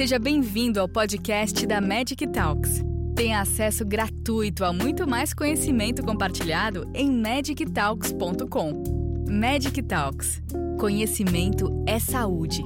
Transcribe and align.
Seja 0.00 0.18
bem-vindo 0.18 0.80
ao 0.80 0.88
podcast 0.88 1.66
da 1.66 1.78
Magic 1.78 2.26
Talks. 2.28 2.82
Tenha 3.14 3.38
acesso 3.38 3.84
gratuito 3.84 4.64
a 4.64 4.72
muito 4.72 5.06
mais 5.06 5.34
conhecimento 5.34 6.02
compartilhado 6.02 6.90
em 6.94 7.12
magictalks.com. 7.20 8.82
Magic 9.30 9.82
Talks. 9.82 10.40
Conhecimento 10.78 11.84
é 11.86 11.98
saúde. 11.98 12.62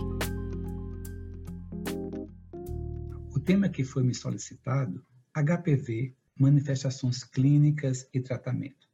O 3.35 3.41
tema 3.41 3.69
que 3.69 3.83
foi 3.83 4.05
me 4.05 4.15
solicitado, 4.15 5.05
HPV, 5.35 6.15
manifestações 6.39 7.25
clínicas 7.25 8.09
e 8.15 8.21
tratamento. 8.21 8.89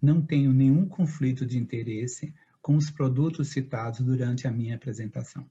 Não 0.00 0.22
tenho 0.22 0.54
nenhum 0.54 0.88
conflito 0.88 1.44
de 1.44 1.58
interesse 1.58 2.32
com 2.62 2.76
os 2.76 2.88
produtos 2.88 3.48
citados 3.48 4.00
durante 4.00 4.48
a 4.48 4.50
minha 4.50 4.76
apresentação. 4.76 5.46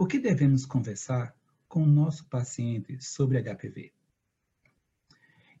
O 0.00 0.06
que 0.06 0.20
devemos 0.20 0.64
conversar 0.64 1.34
com 1.66 1.82
o 1.82 1.86
nosso 1.86 2.24
paciente 2.26 3.04
sobre 3.04 3.42
HPV? 3.42 3.92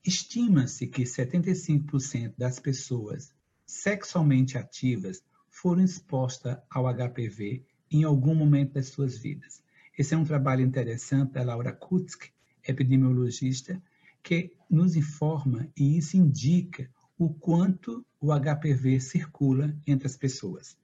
Estima-se 0.06 0.86
que 0.86 1.02
75% 1.02 2.34
das 2.38 2.60
pessoas 2.60 3.34
sexualmente 3.66 4.56
ativas 4.56 5.24
foram 5.50 5.82
expostas 5.82 6.56
ao 6.70 6.84
HPV 6.86 7.64
em 7.90 8.04
algum 8.04 8.32
momento 8.32 8.74
das 8.74 8.86
suas 8.86 9.18
vidas. 9.18 9.60
Esse 9.98 10.14
é 10.14 10.16
um 10.16 10.24
trabalho 10.24 10.64
interessante 10.64 11.32
da 11.32 11.42
Laura 11.42 11.72
Kutsk, 11.72 12.26
epidemiologista, 12.62 13.82
que 14.22 14.52
nos 14.70 14.94
informa 14.94 15.68
e 15.76 15.98
isso 15.98 16.16
indica 16.16 16.88
o 17.18 17.34
quanto 17.34 18.06
o 18.20 18.28
HPV 18.32 19.00
circula 19.00 19.76
entre 19.84 20.06
as 20.06 20.16
pessoas. 20.16 20.78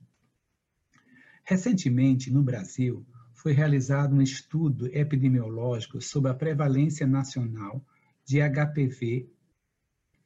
Recentemente, 1.44 2.32
no 2.32 2.42
Brasil, 2.42 3.06
foi 3.44 3.52
realizado 3.52 4.16
um 4.16 4.22
estudo 4.22 4.86
epidemiológico 4.86 6.00
sobre 6.00 6.30
a 6.30 6.34
prevalência 6.34 7.06
nacional 7.06 7.84
de 8.24 8.38
HPV 8.40 9.28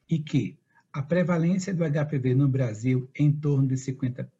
e 0.08 0.20
que 0.20 0.56
a 0.92 1.02
prevalência 1.02 1.74
do 1.74 1.82
HPV 1.82 2.36
no 2.36 2.46
Brasil 2.46 3.10
é 3.12 3.24
em 3.24 3.32
torno 3.32 3.66
de 3.66 3.74
54%. 3.74 4.30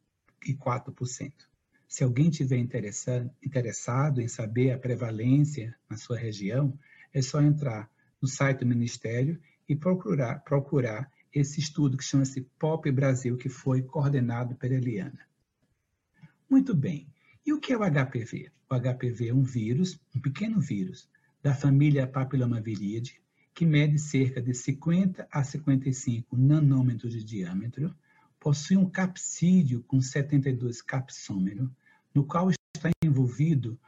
Se 1.88 2.04
alguém 2.04 2.30
tiver 2.30 2.58
interessado 2.58 4.20
em 4.20 4.28
saber 4.28 4.70
a 4.70 4.78
prevalência 4.78 5.74
na 5.90 5.96
sua 5.96 6.16
região, 6.16 6.78
é 7.12 7.20
só 7.20 7.42
entrar 7.42 7.90
no 8.22 8.28
site 8.28 8.60
do 8.60 8.66
Ministério 8.66 9.40
e 9.68 9.74
procurar, 9.74 10.38
procurar 10.44 11.10
esse 11.34 11.58
estudo 11.58 11.96
que 11.96 12.04
chama-se 12.04 12.42
POP 12.56 12.92
Brasil, 12.92 13.36
que 13.36 13.48
foi 13.48 13.82
coordenado 13.82 14.54
pela 14.54 14.74
Eliana. 14.74 15.26
Muito 16.48 16.76
bem. 16.76 17.08
E 17.48 17.52
o 17.54 17.58
que 17.58 17.72
é 17.72 17.78
o 17.78 17.80
HPV? 17.80 18.50
O 18.68 18.74
HPV 18.74 19.28
é 19.28 19.32
um 19.32 19.42
vírus, 19.42 19.98
um 20.14 20.20
pequeno 20.20 20.60
vírus, 20.60 21.08
da 21.42 21.54
família 21.54 22.06
Papillomaviridis, 22.06 23.18
que 23.54 23.64
mede 23.64 23.98
cerca 23.98 24.42
de 24.42 24.52
50 24.52 25.26
a 25.32 25.42
55 25.42 26.36
nanômetros 26.36 27.10
de 27.14 27.24
diâmetro, 27.24 27.96
possui 28.38 28.76
um 28.76 28.84
capsídeo 28.84 29.82
com 29.84 29.98
72 29.98 30.82
capsômeros, 30.82 31.70
no 32.14 32.22
qual 32.22 32.50
está 32.50 32.90
envolvido, 33.02 33.80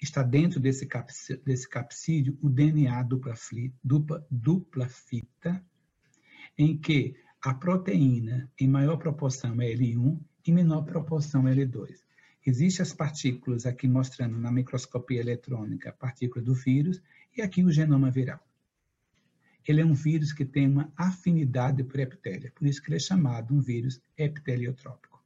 está 0.00 0.22
dentro 0.22 0.58
desse, 0.58 0.88
desse 1.44 1.68
capsídeo 1.68 2.38
o 2.40 2.48
DNA 2.48 3.02
dupla, 3.02 3.34
dupla, 3.84 4.26
dupla 4.30 4.88
fita, 4.88 5.62
em 6.56 6.74
que 6.78 7.14
a 7.42 7.52
proteína 7.52 8.50
em 8.58 8.66
maior 8.66 8.96
proporção 8.96 9.60
é 9.60 9.66
L1 9.74 10.18
e 10.46 10.50
menor 10.50 10.86
proporção 10.86 11.46
é 11.46 11.54
L2. 11.54 11.98
Existem 12.46 12.82
as 12.82 12.92
partículas 12.92 13.64
aqui 13.64 13.88
mostrando 13.88 14.38
na 14.38 14.52
microscopia 14.52 15.20
eletrônica 15.20 15.88
a 15.88 15.92
partícula 15.92 16.44
do 16.44 16.54
vírus 16.54 17.00
e 17.34 17.40
aqui 17.40 17.64
o 17.64 17.72
genoma 17.72 18.10
viral. 18.10 18.40
Ele 19.66 19.80
é 19.80 19.86
um 19.86 19.94
vírus 19.94 20.30
que 20.32 20.44
tem 20.44 20.68
uma 20.68 20.92
afinidade 20.94 21.82
por 21.82 21.98
epitélio, 21.98 22.52
por 22.52 22.66
isso 22.66 22.82
que 22.82 22.88
ele 22.88 22.96
é 22.96 23.00
chamado 23.00 23.54
um 23.54 23.60
vírus 23.60 23.98
epiteliotrópico. 24.16 25.22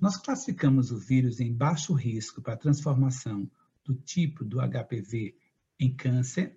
Nós 0.00 0.16
classificamos 0.16 0.90
o 0.90 0.98
vírus 0.98 1.38
em 1.40 1.52
baixo 1.52 1.94
risco 1.94 2.42
para 2.42 2.56
transformação 2.56 3.48
do 3.84 3.94
tipo 3.94 4.44
do 4.44 4.58
HPV 4.58 5.36
em 5.78 5.94
câncer. 5.94 6.56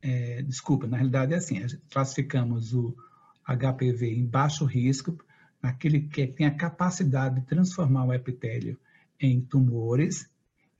É, 0.00 0.40
desculpa, 0.42 0.86
na 0.86 0.96
realidade 0.96 1.34
é 1.34 1.36
assim, 1.36 1.60
classificamos 1.90 2.72
o 2.72 2.96
HPV 3.44 4.14
em 4.14 4.24
baixo 4.24 4.64
risco 4.64 5.18
aquele 5.62 6.00
que 6.00 6.26
tem 6.26 6.46
a 6.46 6.54
capacidade 6.54 7.40
de 7.40 7.46
transformar 7.46 8.04
o 8.04 8.12
epitélio 8.12 8.78
em 9.20 9.40
tumores 9.40 10.28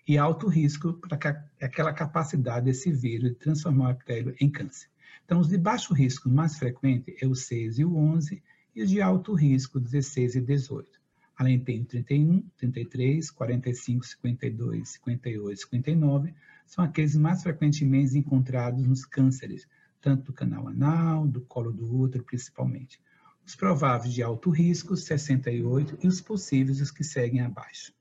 e 0.07 0.19
alto 0.19 0.49
risco 0.49 0.95
para 0.95 1.17
aquela 1.61 1.93
capacidade 1.93 2.65
desse 2.67 2.91
vírus 2.91 3.31
de 3.31 3.37
transformar 3.37 3.89
o 3.89 3.91
epitélio 3.93 4.35
em 4.41 4.51
câncer. 4.51 4.89
Então, 5.25 5.39
os 5.39 5.49
de 5.49 5.57
baixo 5.57 5.95
risco 5.95 6.29
mais 6.29 6.59
frequente 6.59 7.17
é 7.21 7.27
o 7.27 7.35
6 7.35 7.79
e 7.79 7.85
o 7.85 7.97
11, 7.97 8.43
e 8.75 8.83
os 8.83 8.91
de 8.91 9.01
alto 9.01 9.35
risco, 9.35 9.79
16 9.79 10.35
e 10.35 10.41
18. 10.41 11.01
Além 11.37 11.61
tem 11.61 11.83
o 11.83 11.85
31, 11.85 12.43
33, 12.57 13.31
45, 13.31 14.05
52, 14.05 14.89
58, 14.89 15.61
59, 15.61 16.35
são 16.67 16.85
aqueles 16.85 17.17
mais 17.17 17.43
frequentemente 17.43 18.19
encontrados 18.19 18.85
nos 18.87 19.05
cânceres, 19.05 19.69
tanto 20.01 20.25
do 20.25 20.33
canal 20.33 20.67
anal, 20.67 21.27
do 21.27 21.41
colo 21.43 21.73
do 21.73 22.01
útero, 22.01 22.25
principalmente 22.25 23.01
os 23.45 23.55
prováveis 23.55 24.15
de 24.15 24.23
alto 24.23 24.51
risco, 24.51 24.97
68, 24.97 25.99
e 26.03 26.07
os 26.07 26.21
possíveis, 26.21 26.81
os 26.81 26.91
que 26.91 27.05
seguem 27.05 27.41
abaixo. 27.41 27.93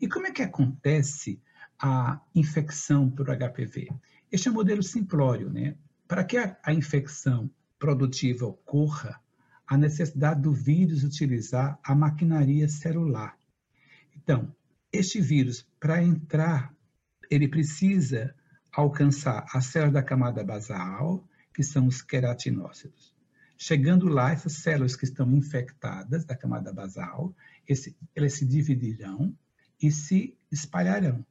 E 0.00 0.08
como 0.08 0.26
é 0.26 0.30
que 0.30 0.42
acontece 0.42 1.40
a 1.78 2.20
infecção 2.34 3.10
por 3.10 3.26
HPV? 3.26 3.88
Este 4.30 4.48
é 4.48 4.50
um 4.50 4.54
modelo 4.54 4.82
simplório, 4.82 5.50
né? 5.50 5.76
Para 6.06 6.24
que 6.24 6.36
a, 6.36 6.58
infecção 6.72 7.50
produtiva 7.78 8.46
ocorra, 8.46 9.20
a 9.66 9.76
necessidade 9.76 10.42
do 10.42 10.52
vírus 10.52 11.04
utilizar 11.04 11.78
a 11.82 11.94
maquinaria 11.94 12.68
celular. 12.68 13.36
Então, 14.16 14.54
este 14.92 15.20
vírus, 15.20 15.66
para 15.80 16.02
entrar, 16.02 16.74
ele 17.30 17.48
precisa 17.48 18.34
alcançar 18.72 19.46
a 19.52 19.60
célula 19.60 19.92
da 19.92 20.02
camada 20.02 20.44
basal, 20.44 21.26
que 21.54 21.62
são 21.62 21.86
os 21.86 22.02
queratinócitos. 22.02 23.13
Chegando 23.56 24.08
lá, 24.08 24.32
essas 24.32 24.54
células 24.54 24.96
que 24.96 25.04
estão 25.04 25.30
infectadas 25.32 26.24
da 26.24 26.36
camada 26.36 26.72
basal, 26.72 27.34
esse, 27.66 27.96
elas 28.14 28.34
se 28.34 28.44
dividirão 28.44 29.36
e 29.80 29.90
se 29.90 30.36
espalharão, 30.50 31.24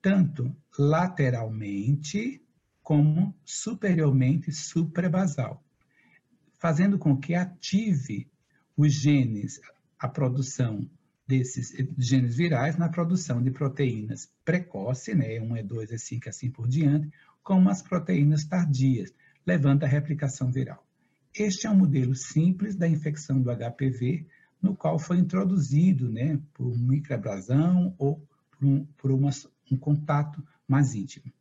tanto 0.00 0.54
lateralmente 0.78 2.42
como 2.82 3.34
superiormente 3.44 4.52
suprabasal, 4.52 5.64
fazendo 6.58 6.98
com 6.98 7.16
que 7.16 7.34
ative 7.34 8.28
os 8.76 8.92
genes, 8.92 9.60
a 9.98 10.08
produção 10.08 10.88
desses 11.26 11.72
genes 11.96 12.36
virais 12.36 12.76
na 12.76 12.88
produção 12.88 13.42
de 13.42 13.50
proteínas 13.50 14.30
precoce, 14.44 15.14
né, 15.14 15.40
1 15.40 15.56
E2, 15.56 15.92
E5, 15.92 16.28
assim 16.28 16.50
por 16.50 16.68
diante, 16.68 17.10
como 17.42 17.70
as 17.70 17.80
proteínas 17.80 18.44
tardias, 18.44 19.12
levando 19.46 19.84
à 19.84 19.86
replicação 19.86 20.50
viral. 20.50 20.84
Este 21.36 21.66
é 21.66 21.70
um 21.70 21.76
modelo 21.76 22.14
simples 22.14 22.76
da 22.76 22.86
infecção 22.86 23.42
do 23.42 23.50
HPV, 23.50 24.24
no 24.62 24.76
qual 24.76 25.00
foi 25.00 25.18
introduzido 25.18 26.08
né, 26.08 26.40
por 26.52 26.78
microabrasão 26.78 27.92
ou 27.98 28.24
por, 28.52 28.64
um, 28.64 28.84
por 28.96 29.10
uma, 29.10 29.30
um 29.68 29.76
contato 29.76 30.46
mais 30.68 30.94
íntimo. 30.94 31.32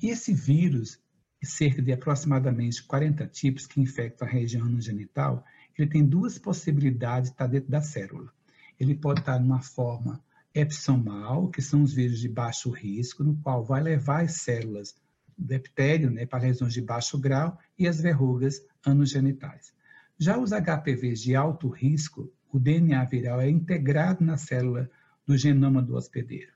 E 0.00 0.10
esse 0.10 0.32
vírus, 0.32 1.00
cerca 1.42 1.82
de 1.82 1.92
aproximadamente 1.92 2.84
40 2.84 3.26
tipos 3.26 3.66
que 3.66 3.80
infectam 3.80 4.28
a 4.28 4.30
região 4.30 4.80
genital, 4.80 5.44
ele 5.76 5.90
tem 5.90 6.06
duas 6.06 6.38
possibilidades 6.38 7.30
de 7.30 7.34
estar 7.34 7.48
dentro 7.48 7.68
da 7.68 7.82
célula. 7.82 8.32
Ele 8.78 8.94
pode 8.94 9.20
estar 9.20 9.40
numa 9.40 9.60
forma 9.60 10.22
episomal, 10.54 11.50
que 11.50 11.60
são 11.60 11.82
os 11.82 11.92
vírus 11.92 12.20
de 12.20 12.28
baixo 12.28 12.70
risco, 12.70 13.24
no 13.24 13.36
qual 13.38 13.64
vai 13.64 13.82
levar 13.82 14.22
as 14.22 14.36
células 14.36 14.94
do 15.36 15.52
epitélio 15.52 16.10
né, 16.10 16.26
para 16.26 16.44
lesões 16.44 16.72
de 16.72 16.80
baixo 16.80 17.18
grau 17.18 17.58
e 17.78 17.86
as 17.86 18.00
verrugas 18.00 18.60
anogenitais. 18.84 19.72
Já 20.18 20.36
os 20.38 20.50
HPVs 20.50 21.20
de 21.20 21.36
alto 21.36 21.68
risco, 21.68 22.32
o 22.52 22.58
DNA 22.58 23.04
viral 23.04 23.40
é 23.40 23.48
integrado 23.48 24.24
na 24.24 24.36
célula 24.36 24.90
do 25.26 25.36
genoma 25.36 25.80
do 25.80 25.94
hospedeiro, 25.94 26.52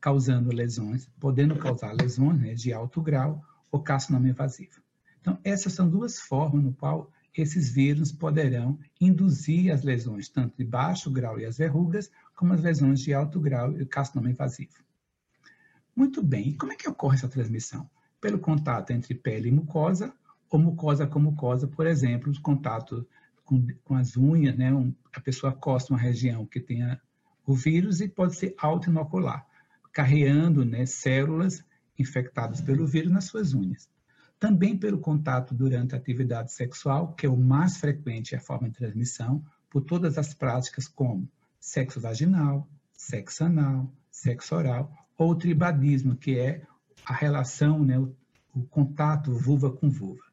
causando 0.00 0.54
lesões, 0.54 1.08
podendo 1.18 1.56
causar 1.56 1.92
lesões 1.92 2.38
né, 2.38 2.54
de 2.54 2.72
alto 2.72 3.00
grau 3.00 3.42
ou 3.70 3.80
carcinoma 3.82 4.28
invasivo. 4.28 4.82
Então, 5.20 5.38
essas 5.42 5.72
são 5.72 5.88
duas 5.88 6.20
formas 6.20 6.62
no 6.62 6.72
qual 6.72 7.10
esses 7.34 7.70
vírus 7.70 8.12
poderão 8.12 8.78
induzir 9.00 9.72
as 9.72 9.82
lesões, 9.82 10.28
tanto 10.28 10.56
de 10.56 10.64
baixo 10.64 11.10
grau 11.10 11.38
e 11.38 11.44
as 11.44 11.58
verrugas, 11.58 12.10
como 12.34 12.52
as 12.52 12.62
lesões 12.62 13.00
de 13.00 13.14
alto 13.14 13.40
grau 13.40 13.72
e 13.76 13.82
o 13.82 13.86
carcinoma 13.86 14.30
invasivo. 14.30 14.84
Muito 15.94 16.22
bem, 16.22 16.50
e 16.50 16.54
como 16.54 16.72
é 16.72 16.76
que 16.76 16.88
ocorre 16.88 17.16
essa 17.16 17.28
transmissão? 17.28 17.88
pelo 18.20 18.38
contato 18.38 18.90
entre 18.90 19.14
pele 19.14 19.48
e 19.48 19.52
mucosa, 19.52 20.12
ou 20.50 20.58
mucosa 20.58 21.06
com 21.06 21.18
mucosa, 21.18 21.66
por 21.66 21.86
exemplo, 21.86 22.32
o 22.32 22.40
contato 22.40 23.06
com, 23.44 23.66
com 23.84 23.94
as 23.94 24.16
unhas, 24.16 24.56
né? 24.56 24.72
Um, 24.72 24.92
a 25.12 25.20
pessoa 25.20 25.52
costa 25.52 25.92
uma 25.92 25.98
região 25.98 26.44
que 26.44 26.60
tenha 26.60 27.00
o 27.46 27.54
vírus 27.54 28.00
e 28.00 28.08
pode 28.08 28.36
ser 28.36 28.54
autoinocular, 28.58 29.46
carreando 29.92 30.64
né, 30.64 30.84
células 30.84 31.64
infectadas 31.98 32.60
pelo 32.60 32.86
vírus 32.86 33.12
nas 33.12 33.24
suas 33.24 33.54
unhas. 33.54 33.88
Também 34.38 34.76
pelo 34.76 34.98
contato 34.98 35.54
durante 35.54 35.94
a 35.94 35.98
atividade 35.98 36.52
sexual, 36.52 37.14
que 37.14 37.24
é 37.24 37.30
o 37.30 37.36
mais 37.36 37.78
frequente 37.78 38.34
a 38.34 38.40
forma 38.40 38.68
de 38.68 38.76
transmissão, 38.76 39.42
por 39.70 39.82
todas 39.82 40.18
as 40.18 40.34
práticas 40.34 40.88
como 40.88 41.28
sexo 41.58 42.00
vaginal, 42.00 42.68
sexo 42.92 43.44
anal, 43.44 43.90
sexo 44.10 44.54
oral, 44.54 44.92
ou 45.16 45.34
tribadismo, 45.34 46.16
que 46.16 46.38
é 46.38 46.62
a 47.04 47.14
relação, 47.14 47.82
né, 47.82 47.98
o, 47.98 48.14
o 48.54 48.62
contato 48.64 49.32
vulva 49.32 49.70
com 49.70 49.88
vulva. 49.88 50.25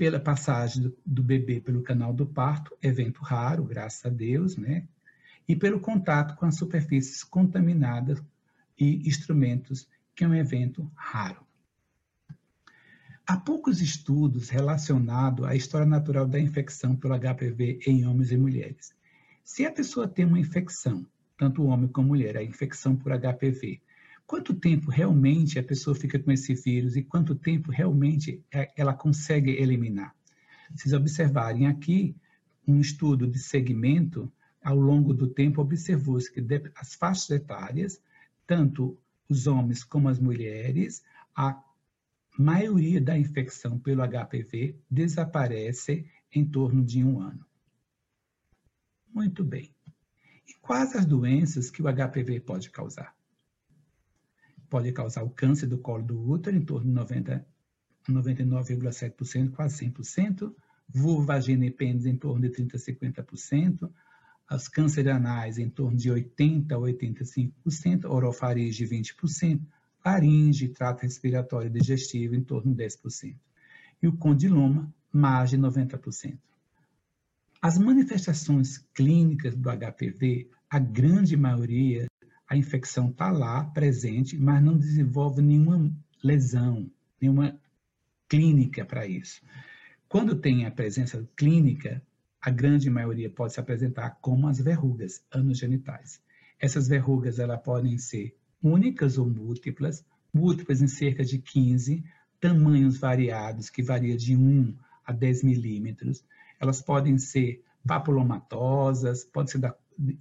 Pela 0.00 0.18
passagem 0.18 0.84
do, 0.84 0.98
do, 1.04 1.22
bebê 1.22 1.60
pelo 1.60 1.82
canal 1.82 2.14
do 2.14 2.24
parto, 2.24 2.74
evento 2.82 3.20
raro, 3.20 3.64
graças 3.64 4.02
a 4.06 4.08
Deus, 4.08 4.56
né? 4.56 4.88
E 5.46 5.54
pelo 5.54 5.78
contato 5.78 6.36
com 6.36 6.46
as 6.46 6.56
superfícies 6.56 7.22
contaminadas 7.22 8.18
e 8.78 9.06
instrumentos, 9.06 9.86
que 10.16 10.24
é 10.24 10.26
um 10.26 10.34
evento 10.34 10.90
raro. 10.94 11.44
Há 13.26 13.36
poucos 13.36 13.82
estudos 13.82 14.48
relacionados 14.48 15.44
à 15.44 15.54
história 15.54 15.86
natural 15.86 16.26
da 16.26 16.40
infecção 16.40 16.96
pelo 16.96 17.18
HPV 17.18 17.80
em 17.86 18.06
homens 18.06 18.32
e 18.32 18.38
mulheres. 18.38 18.94
Se 19.44 19.66
a 19.66 19.70
pessoa 19.70 20.08
tem 20.08 20.24
uma 20.24 20.40
infecção, 20.40 21.06
tanto 21.36 21.64
homem 21.64 21.88
como 21.88 22.08
mulher, 22.08 22.38
a 22.38 22.42
infecção 22.42 22.96
por 22.96 23.12
HPV, 23.12 23.82
quanto 24.30 24.54
tempo 24.54 24.92
realmente 24.92 25.58
a 25.58 25.62
pessoa 25.62 25.92
fica 25.92 26.16
com 26.16 26.30
esse 26.30 26.54
vírus 26.54 26.94
e 26.94 27.02
quanto 27.02 27.34
tempo 27.34 27.72
realmente 27.72 28.40
é, 28.52 28.72
ela 28.76 28.94
consegue 28.94 29.50
eliminar? 29.50 30.14
Vocês 30.72 30.94
observarem 30.94 31.66
aqui 31.66 32.14
um 32.64 32.80
estudo 32.80 33.26
de 33.26 33.40
segmento, 33.40 34.32
ao 34.62 34.78
longo 34.78 35.12
do 35.12 35.26
tempo 35.26 35.60
observou-se 35.60 36.32
que 36.32 36.40
as 36.76 36.94
faixas 36.94 37.28
etárias, 37.30 38.00
tanto 38.46 38.96
os 39.28 39.48
homens 39.48 39.82
como 39.82 40.08
as 40.08 40.20
mulheres, 40.20 41.02
a 41.34 41.60
maioria 42.38 43.00
da 43.00 43.18
infecção 43.18 43.80
pelo 43.80 44.06
HPV 44.06 44.76
desaparece 44.88 46.06
em 46.32 46.44
torno 46.44 46.84
de 46.84 47.02
um 47.02 47.18
ano. 47.20 47.44
Muito 49.12 49.42
bem. 49.42 49.74
E 50.46 50.54
quais 50.62 50.94
as 50.94 51.04
doenças 51.04 51.68
que 51.68 51.82
o 51.82 51.86
HPV 51.92 52.38
pode 52.38 52.70
causar? 52.70 53.12
Pode 54.70 54.92
causar 54.92 55.22
o 55.24 55.30
câncer 55.30 55.66
do 55.66 55.76
colo 55.78 56.02
do 56.04 56.30
útero, 56.30 56.56
em 56.56 56.64
torno 56.64 56.94
de 56.94 57.00
99,7%, 58.08 59.50
quase 59.50 59.84
100%, 59.84 60.54
vulva, 60.88 61.34
vagina 61.34 61.66
e 61.66 61.70
pênis 61.70 62.06
em 62.06 62.16
torno 62.16 62.40
de 62.40 62.50
30% 62.50 62.74
a 63.18 63.22
50%, 63.22 63.90
os 64.52 64.68
cânceres 64.68 65.12
anais 65.12 65.58
em 65.58 65.68
torno 65.68 65.96
de 65.96 66.08
80% 66.10 66.72
a 66.72 66.76
85%, 66.78 68.04
orofaringe 68.04 68.84
20%, 68.84 69.60
laringe, 70.04 70.68
trato 70.68 71.02
respiratório 71.02 71.68
e 71.68 71.78
digestivo 71.78 72.34
em 72.34 72.42
torno 72.42 72.74
de 72.74 72.84
10%. 72.84 73.36
E 74.02 74.08
o 74.08 74.16
condiloma, 74.16 74.92
mais 75.12 75.50
de 75.50 75.58
90%. 75.58 76.38
As 77.62 77.76
manifestações 77.76 78.78
clínicas 78.94 79.54
do 79.54 79.68
HPV, 79.68 80.48
a 80.68 80.78
grande 80.78 81.36
maioria, 81.36 82.06
a 82.50 82.56
infecção 82.56 83.10
está 83.10 83.30
lá, 83.30 83.62
presente, 83.62 84.36
mas 84.36 84.60
não 84.60 84.76
desenvolve 84.76 85.40
nenhuma 85.40 85.88
lesão, 86.20 86.90
nenhuma 87.20 87.56
clínica 88.28 88.84
para 88.84 89.06
isso. 89.06 89.40
Quando 90.08 90.34
tem 90.34 90.66
a 90.66 90.70
presença 90.72 91.24
clínica, 91.36 92.02
a 92.42 92.50
grande 92.50 92.90
maioria 92.90 93.30
pode 93.30 93.52
se 93.52 93.60
apresentar 93.60 94.18
como 94.20 94.48
as 94.48 94.60
verrugas 94.60 95.22
anogenitais. 95.30 96.20
Essas 96.58 96.88
verrugas 96.88 97.38
elas 97.38 97.62
podem 97.62 97.96
ser 97.98 98.36
únicas 98.60 99.16
ou 99.16 99.30
múltiplas, 99.30 100.04
múltiplas 100.34 100.82
em 100.82 100.88
cerca 100.88 101.24
de 101.24 101.38
15, 101.38 102.02
tamanhos 102.40 102.98
variados, 102.98 103.70
que 103.70 103.80
varia 103.80 104.16
de 104.16 104.34
1 104.34 104.76
a 105.06 105.12
10 105.12 105.44
milímetros. 105.44 106.24
Elas 106.58 106.82
podem 106.82 107.16
ser 107.16 107.62
papulomatosas, 107.86 109.22
podem 109.22 109.52
ser 109.52 109.74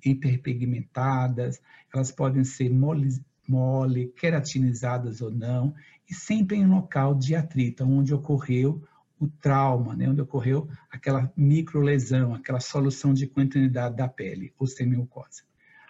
hiperpigmentadas, 0.04 1.62
elas 1.94 2.12
podem 2.12 2.44
ser 2.44 2.70
mole, 2.70 3.10
mole, 3.48 4.08
queratinizadas 4.18 5.22
ou 5.22 5.32
não, 5.32 5.74
e 6.10 6.14
sempre 6.14 6.58
em 6.58 6.66
local 6.66 7.16
de 7.16 7.36
atrito, 7.36 7.84
onde 7.84 8.14
ocorreu 8.14 8.84
o 9.20 9.28
trauma, 9.28 9.96
né, 9.96 10.10
onde 10.10 10.22
ocorreu 10.22 10.70
aquela 10.90 11.32
microlesão, 11.36 12.34
aquela 12.34 12.60
solução 12.60 13.14
de 13.14 13.28
continuidade 13.28 13.96
da 13.96 14.08
pele, 14.08 14.54
ou 14.58 14.66
semimucosa. 14.66 15.44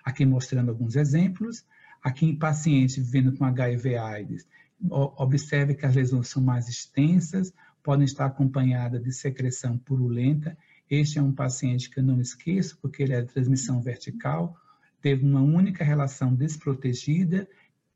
Aqui 0.03 0.25
mostrando 0.25 0.69
alguns 0.69 0.95
exemplos, 0.95 1.65
Aqui 2.03 2.25
em 2.25 2.35
pacientes 2.35 2.95
vivendo 2.97 3.37
com 3.37 3.43
HIV/AIDS, 3.45 4.47
observe 4.89 5.75
que 5.75 5.85
as 5.85 5.95
lesões 5.95 6.29
são 6.29 6.41
mais 6.41 6.69
extensas, 6.69 7.53
podem 7.83 8.05
estar 8.05 8.25
acompanhadas 8.25 9.03
de 9.03 9.11
secreção 9.11 9.77
purulenta. 9.77 10.57
Este 10.89 11.19
é 11.19 11.21
um 11.21 11.31
paciente 11.31 11.89
que 11.89 11.99
eu 11.99 12.03
não 12.03 12.19
esqueço, 12.19 12.77
porque 12.81 13.03
ele 13.03 13.13
é 13.13 13.21
de 13.21 13.31
transmissão 13.31 13.81
vertical, 13.81 14.57
teve 15.01 15.23
uma 15.23 15.41
única 15.41 15.83
relação 15.83 16.33
desprotegida, 16.33 17.47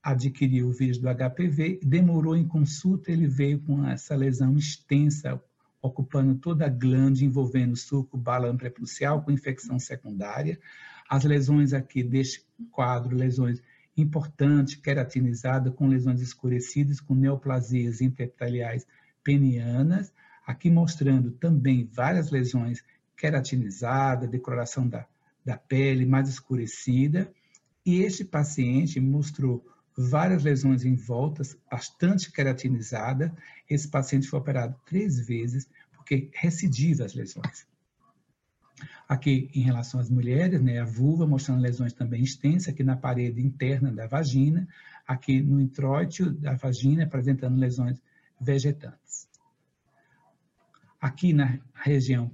adquiriu 0.02 0.68
o 0.68 0.74
vírus 0.74 0.98
do 0.98 1.08
HPV, 1.08 1.80
demorou 1.82 2.36
em 2.36 2.48
consulta, 2.48 3.12
ele 3.12 3.28
veio 3.28 3.60
com 3.60 3.88
essa 3.88 4.16
lesão 4.16 4.56
extensa, 4.58 5.42
ocupando 5.82 6.36
toda 6.36 6.66
a 6.66 6.70
glande, 6.70 7.26
envolvendo 7.26 7.76
suco, 7.76 8.18
balão 8.18 8.56
prepulcial, 8.56 9.24
com 9.24 9.32
infecção 9.32 9.80
secundária. 9.80 10.60
As 11.10 11.24
lesões 11.24 11.74
aqui 11.74 12.04
deste 12.04 12.46
quadro, 12.72 13.16
lesões 13.16 13.62
importante, 13.96 14.80
queratinizada, 14.80 15.72
com 15.72 15.88
lesões 15.88 16.22
escurecidas, 16.22 17.00
com 17.00 17.16
neoplasias 17.16 18.02
interepiteliais 18.02 18.86
penianas, 19.24 20.14
aqui 20.46 20.70
mostrando 20.70 21.32
também 21.32 21.90
várias 21.92 22.30
lesões 22.30 22.84
queratinizadas, 23.16 24.30
decoloração 24.30 24.88
da, 24.88 25.08
da 25.46 25.58
pele 25.58 26.06
mais 26.06 26.28
escurecida, 26.28 27.32
e 27.86 28.02
este 28.02 28.24
paciente 28.24 29.00
mostrou 29.00 29.66
várias 29.96 30.44
lesões 30.44 30.86
em 30.86 30.96
voltas, 30.96 31.58
bastante 31.70 32.32
queratinizada. 32.32 33.36
Esse 33.70 33.88
paciente 33.88 34.28
foi 34.28 34.40
operado 34.40 34.76
três 34.86 35.26
vezes, 35.26 35.70
porque 35.96 36.30
recidiva 36.34 37.06
as 37.06 37.14
lesões. 37.14 37.68
Aqui, 39.08 39.50
em 39.54 39.62
relação 39.62 40.00
às 40.00 40.10
mulheres, 40.10 40.62
né, 40.62 40.80
a 40.80 40.86
vulva 40.86 41.28
mostrando 41.28 41.62
lesões 41.62 41.94
também 41.94 42.24
extensas, 42.24 42.70
aqui 42.70 42.84
na 42.84 42.96
parede 42.96 43.42
interna 43.42 43.92
da 43.92 44.08
vagina, 44.08 44.68
aqui 45.06 45.42
no 45.42 45.60
intróito 45.60 46.32
da 46.32 46.56
vagina, 46.56 47.04
apresentando 47.04 47.60
lesões 47.60 48.02
vegetantes. 48.40 49.28
Aqui 51.04 51.34
na 51.34 51.60
região 51.74 52.32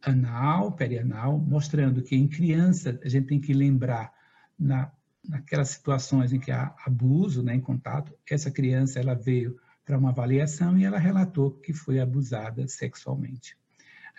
anal, 0.00 0.72
perianal, 0.72 1.38
mostrando 1.38 2.00
que 2.00 2.16
em 2.16 2.26
criança 2.26 2.98
a 3.04 3.08
gente 3.10 3.26
tem 3.26 3.38
que 3.38 3.52
lembrar 3.52 4.10
na, 4.58 4.90
naquelas 5.28 5.68
situações 5.68 6.32
em 6.32 6.40
que 6.40 6.50
há 6.50 6.74
abuso, 6.86 7.42
né, 7.42 7.54
em 7.54 7.60
contato, 7.60 8.14
essa 8.30 8.50
criança 8.50 8.98
ela 8.98 9.14
veio 9.14 9.58
para 9.84 9.98
uma 9.98 10.08
avaliação 10.08 10.78
e 10.78 10.84
ela 10.86 10.98
relatou 10.98 11.50
que 11.50 11.74
foi 11.74 12.00
abusada 12.00 12.66
sexualmente. 12.66 13.54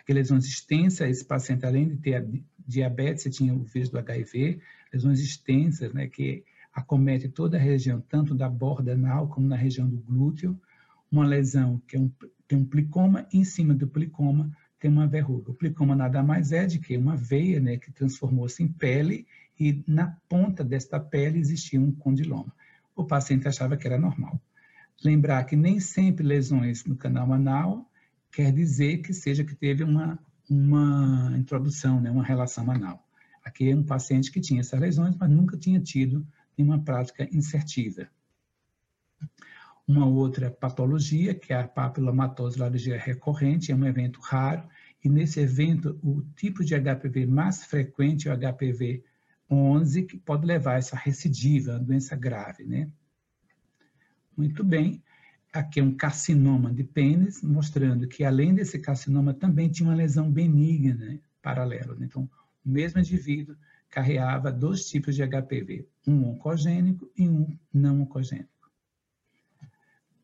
Que 0.06 0.14
lesões 0.14 0.46
extensas, 0.46 1.10
esse 1.10 1.26
paciente, 1.26 1.66
além 1.66 1.90
de 1.90 1.98
ter 1.98 2.24
diabetes, 2.68 3.36
tinha 3.36 3.52
o 3.52 3.64
vírus 3.64 3.90
do 3.90 3.98
HIV, 3.98 4.62
lesões 4.94 5.20
extensas, 5.20 5.92
né, 5.92 6.08
que 6.08 6.46
acomete 6.72 7.30
toda 7.30 7.58
a 7.58 7.60
região, 7.60 8.00
tanto 8.00 8.36
da 8.36 8.48
borda 8.48 8.94
anal 8.94 9.28
como 9.28 9.48
na 9.48 9.56
região 9.56 9.90
do 9.90 9.98
glúteo, 9.98 10.56
uma 11.12 11.26
lesão 11.26 11.82
que 11.88 11.98
é 11.98 12.00
um, 12.00 12.12
tem 12.48 12.58
um 12.58 12.66
plicoma, 12.66 13.28
em 13.34 13.44
cima 13.44 13.74
do 13.74 13.88
plicoma 13.88 14.52
tem 14.80 14.90
uma 14.90 15.08
verruga. 15.08 15.52
O 15.52 15.56
plicoma 15.56 15.96
nada 15.96 16.22
mais 16.24 16.52
é 16.52 16.66
de 16.66 16.80
que 16.80 16.96
uma 16.96 17.16
veia, 17.16 17.60
né, 17.60 17.78
que 17.78 17.92
transformou-se 17.92 18.62
em 18.62 18.68
pele 18.68 19.26
e 19.60 19.84
na 19.88 20.18
ponta 20.30 20.64
desta 20.64 21.00
pele 21.00 21.40
existia 21.40 21.82
um 21.82 21.92
condiloma. 21.92 22.54
O 22.96 23.04
paciente 23.04 23.48
achava 23.48 23.76
que 23.76 23.88
era 23.88 23.98
normal. 23.98 24.40
Lembrar 25.04 25.44
que 25.46 25.56
nem 25.56 25.80
sempre 25.80 26.26
lesões 26.26 26.86
no 26.86 26.96
canal 26.96 27.32
anal 27.34 27.90
quer 28.32 28.52
dizer 28.52 29.00
que 29.00 29.14
seja 29.14 29.44
que 29.44 29.56
teve 29.56 29.84
uma, 29.84 30.20
uma 30.50 31.34
introdução, 31.36 32.00
né, 32.00 32.10
uma 32.10 32.24
relação 32.24 32.70
anal. 32.70 33.04
Aqui 33.44 33.70
é 33.70 33.76
um 33.76 33.84
paciente 33.84 34.32
que 34.32 34.42
tinha 34.42 34.62
essas 34.62 34.80
lesões, 34.80 35.16
mas 35.16 35.30
nunca 35.30 35.58
tinha 35.58 35.80
tido 35.80 36.26
nenhuma 36.58 36.80
prática 36.80 37.28
insertiva. 37.32 38.08
Uma 39.88 40.06
outra 40.06 40.52
patologia, 40.52 41.34
que 41.34 41.54
é 41.54 41.62
a 41.62 41.68
papilomatose 41.68 42.60
laringeal 42.60 43.00
recorrente, 43.00 43.72
é 43.72 43.76
um 43.76 43.86
evento 43.86 44.20
raro, 44.20 44.68
e 45.02 45.08
nesse 45.08 45.40
evento 45.40 45.98
o 46.04 46.22
tipo 46.36 46.64
de 46.64 46.76
HPV 46.76 47.26
mais 47.26 47.64
frequente 47.64 48.28
é 48.28 48.34
o 48.34 48.38
HPV 48.38 49.04
11, 49.50 50.04
que 50.04 50.18
pode 50.18 50.46
levar 50.46 50.74
a 50.74 50.78
essa 50.78 50.98
recidiva, 50.98 51.76
a 51.76 51.80
doença 51.80 52.16
grave, 52.16 52.66
né? 52.66 52.90
Muito 54.36 54.64
bem. 54.64 55.02
Aqui 55.54 55.80
é 55.80 55.84
um 55.84 55.96
carcinoma 55.96 56.74
de 56.74 56.84
pênis, 56.84 57.42
mostrando 57.42 58.08
que 58.08 58.24
além 58.24 58.54
desse 58.54 58.78
carcinoma 58.80 59.34
também 59.34 59.70
tinha 59.70 59.88
uma 59.88 59.96
lesão 59.96 60.30
benigna 60.30 60.96
né, 60.96 61.20
paralela. 61.42 61.96
Né? 61.96 62.06
Então, 62.06 62.30
o 62.66 62.70
mesmo 62.70 63.00
indivíduo 63.00 63.56
carreava 63.90 64.52
dois 64.52 64.86
tipos 64.86 65.16
de 65.16 65.26
HPV, 65.26 65.88
um 66.06 66.26
oncogênico 66.28 67.10
e 67.18 67.28
um 67.28 67.58
não 67.74 68.02
oncogênico. 68.02 68.57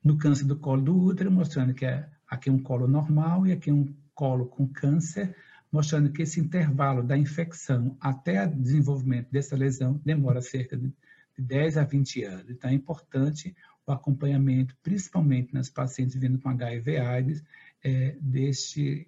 No 0.03 0.17
câncer 0.17 0.45
do 0.45 0.57
colo 0.57 0.81
do 0.81 0.97
útero, 0.97 1.31
mostrando 1.31 1.73
que 1.73 1.85
é, 1.85 2.09
aqui 2.27 2.49
é 2.49 2.51
um 2.51 2.61
colo 2.61 2.87
normal 2.87 3.47
e 3.47 3.53
aqui 3.53 3.69
é 3.69 3.73
um 3.73 3.93
colo 4.13 4.47
com 4.47 4.67
câncer, 4.67 5.35
mostrando 5.71 6.11
que 6.11 6.21
esse 6.21 6.39
intervalo 6.39 7.01
da 7.01 7.17
infecção 7.17 7.97
até 7.99 8.45
o 8.45 8.55
desenvolvimento 8.55 9.31
dessa 9.31 9.55
lesão 9.55 9.99
demora 10.05 10.41
cerca 10.41 10.77
de 10.77 10.93
10 11.37 11.77
a 11.77 11.83
20 11.83 12.23
anos. 12.23 12.49
Então, 12.49 12.69
é 12.69 12.73
importante 12.73 13.55
o 13.85 13.91
acompanhamento, 13.91 14.75
principalmente 14.83 15.53
nas 15.53 15.69
pacientes 15.69 16.15
vivendo 16.15 16.39
com 16.39 16.49
HIV/AIDS, 16.49 17.43
é, 17.83 18.15
deste 18.19 19.07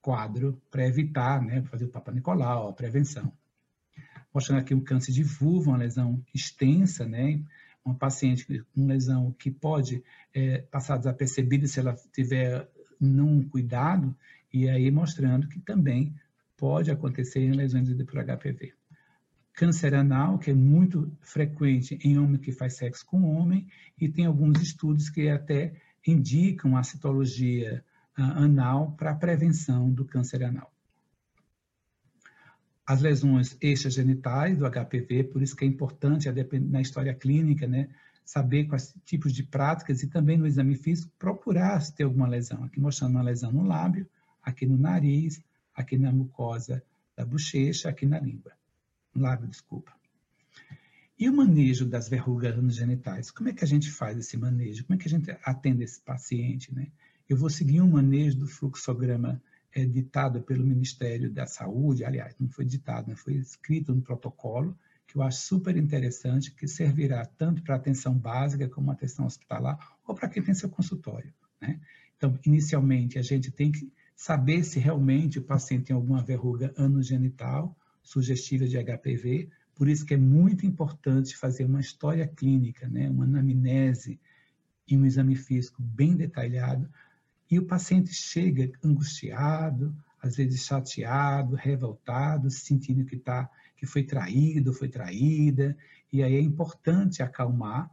quadro 0.00 0.60
para 0.70 0.86
evitar, 0.86 1.42
né, 1.42 1.62
fazer 1.62 1.86
o 1.86 1.88
Papa 1.88 2.12
Nicolau, 2.12 2.68
a 2.68 2.72
prevenção. 2.72 3.32
Mostrando 4.32 4.60
aqui 4.60 4.74
um 4.74 4.80
câncer 4.80 5.12
de 5.12 5.22
vulva, 5.22 5.70
uma 5.70 5.78
lesão 5.78 6.22
extensa, 6.34 7.06
né, 7.06 7.40
uma 7.86 7.94
paciente 7.94 8.64
com 8.74 8.86
lesão 8.86 9.32
que 9.38 9.50
pode 9.50 10.02
é, 10.34 10.58
passar 10.58 10.98
desapercebida 10.98 11.66
se 11.66 11.80
ela 11.80 11.94
tiver 12.12 12.68
não 13.00 13.42
cuidado, 13.44 14.14
e 14.52 14.68
aí 14.68 14.90
mostrando 14.90 15.48
que 15.48 15.60
também 15.60 16.14
pode 16.56 16.90
acontecer 16.90 17.40
em 17.40 17.52
lesões 17.52 17.92
por 18.04 18.24
HPV. 18.24 18.72
Câncer 19.52 19.94
anal, 19.94 20.38
que 20.38 20.50
é 20.50 20.54
muito 20.54 21.10
frequente 21.20 21.98
em 22.02 22.18
homem 22.18 22.38
que 22.38 22.52
faz 22.52 22.76
sexo 22.76 23.06
com 23.06 23.22
homem, 23.22 23.66
e 23.98 24.08
tem 24.08 24.26
alguns 24.26 24.60
estudos 24.60 25.08
que 25.08 25.28
até 25.28 25.74
indicam 26.06 26.76
a 26.76 26.82
citologia 26.82 27.84
uh, 28.18 28.22
anal 28.22 28.92
para 28.92 29.12
a 29.12 29.16
prevenção 29.16 29.90
do 29.90 30.04
câncer 30.04 30.42
anal. 30.44 30.70
As 32.86 33.02
lesões 33.02 33.56
extragenitais 33.60 34.58
do 34.58 34.70
HPV, 34.70 35.24
por 35.24 35.42
isso 35.42 35.56
que 35.56 35.64
é 35.64 35.68
importante 35.68 36.28
na 36.60 36.80
história 36.80 37.12
clínica, 37.12 37.66
né, 37.66 37.88
saber 38.24 38.64
quais 38.64 38.94
tipos 39.04 39.32
de 39.32 39.42
práticas 39.42 40.02
e 40.02 40.08
também 40.08 40.38
no 40.38 40.46
exame 40.46 40.76
físico 40.76 41.12
procurar 41.18 41.80
se 41.80 41.94
tem 41.94 42.04
alguma 42.04 42.28
lesão. 42.28 42.62
Aqui 42.64 42.80
mostrando 42.80 43.12
uma 43.12 43.22
lesão 43.22 43.50
no 43.52 43.64
lábio, 43.64 44.08
aqui 44.42 44.66
no 44.66 44.78
nariz, 44.78 45.42
aqui 45.74 45.98
na 45.98 46.12
mucosa 46.12 46.82
da 47.16 47.24
bochecha, 47.24 47.88
aqui 47.88 48.06
na 48.06 48.20
língua. 48.20 48.52
Lábio, 49.14 49.48
desculpa. 49.48 49.92
E 51.18 51.28
o 51.30 51.32
manejo 51.32 51.86
das 51.86 52.08
verrugas 52.08 52.54
genitais? 52.74 53.30
Como 53.30 53.48
é 53.48 53.52
que 53.52 53.64
a 53.64 53.66
gente 53.66 53.90
faz 53.90 54.18
esse 54.18 54.36
manejo? 54.36 54.84
Como 54.84 54.98
é 54.98 55.02
que 55.02 55.08
a 55.08 55.10
gente 55.10 55.30
atende 55.42 55.82
esse 55.82 56.00
paciente? 56.00 56.74
Né? 56.74 56.88
Eu 57.28 57.36
vou 57.36 57.48
seguir 57.48 57.80
um 57.80 57.90
manejo 57.90 58.38
do 58.38 58.46
fluxograma 58.46 59.42
é, 59.76 59.84
ditado 59.84 60.40
pelo 60.40 60.66
Ministério 60.66 61.30
da 61.30 61.46
Saúde, 61.46 62.02
aliás, 62.02 62.34
não 62.40 62.48
foi 62.48 62.64
ditado, 62.64 63.08
né? 63.08 63.14
foi 63.14 63.34
escrito 63.34 63.94
no 63.94 64.00
protocolo, 64.00 64.74
que 65.06 65.18
eu 65.18 65.22
acho 65.22 65.42
super 65.42 65.76
interessante, 65.76 66.50
que 66.50 66.66
servirá 66.66 67.26
tanto 67.26 67.62
para 67.62 67.76
atenção 67.76 68.16
básica 68.16 68.66
como 68.70 68.90
atenção 68.90 69.26
hospitalar, 69.26 69.78
ou 70.06 70.14
para 70.14 70.30
quem 70.30 70.42
tem 70.42 70.54
seu 70.54 70.70
consultório. 70.70 71.30
Né? 71.60 71.78
Então, 72.16 72.38
inicialmente, 72.46 73.18
a 73.18 73.22
gente 73.22 73.50
tem 73.50 73.70
que 73.70 73.92
saber 74.14 74.64
se 74.64 74.78
realmente 74.78 75.38
o 75.38 75.42
paciente 75.42 75.88
tem 75.88 75.94
alguma 75.94 76.22
verruga 76.22 76.72
anogenital, 76.78 77.76
sugestiva 78.02 78.66
de 78.66 78.78
HPV, 78.82 79.50
por 79.74 79.88
isso 79.88 80.06
que 80.06 80.14
é 80.14 80.16
muito 80.16 80.64
importante 80.64 81.36
fazer 81.36 81.66
uma 81.66 81.80
história 81.80 82.26
clínica, 82.26 82.88
né, 82.88 83.10
uma 83.10 83.24
anamnese 83.24 84.18
e 84.88 84.96
um 84.96 85.04
exame 85.04 85.36
físico 85.36 85.82
bem 85.82 86.16
detalhado, 86.16 86.88
e 87.50 87.58
o 87.58 87.66
paciente 87.66 88.12
chega 88.12 88.70
angustiado, 88.84 89.94
às 90.20 90.36
vezes 90.36 90.64
chateado, 90.64 91.54
revoltado, 91.54 92.50
sentindo 92.50 93.04
que 93.04 93.16
tá, 93.16 93.48
que 93.76 93.86
foi 93.86 94.02
traído, 94.02 94.72
foi 94.72 94.88
traída, 94.88 95.76
e 96.12 96.22
aí 96.22 96.34
é 96.34 96.40
importante 96.40 97.22
acalmar, 97.22 97.90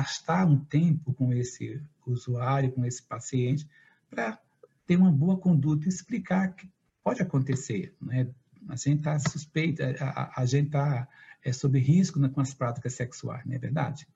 gastar 0.00 0.46
um 0.46 0.64
tempo 0.64 1.12
com 1.12 1.32
esse 1.32 1.82
usuário, 2.06 2.72
com 2.72 2.84
esse 2.84 3.02
paciente, 3.02 3.68
para 4.08 4.40
ter 4.86 4.96
uma 4.96 5.10
boa 5.10 5.36
conduta 5.36 5.86
e 5.86 5.88
explicar 5.88 6.54
que 6.54 6.70
pode 7.02 7.20
acontecer, 7.20 7.94
né? 8.00 8.28
A 8.68 8.76
gente 8.76 8.98
está 8.98 9.18
suspeita, 9.18 9.94
a, 10.00 10.42
a, 10.42 10.46
gente 10.46 10.66
está 10.66 11.08
é, 11.42 11.52
sob 11.52 11.78
risco 11.78 12.18
né, 12.18 12.28
com 12.28 12.40
as 12.40 12.52
práticas 12.52 12.94
sexuais, 12.94 13.46
não 13.46 13.54
é 13.54 13.58
verdade? 13.58 14.06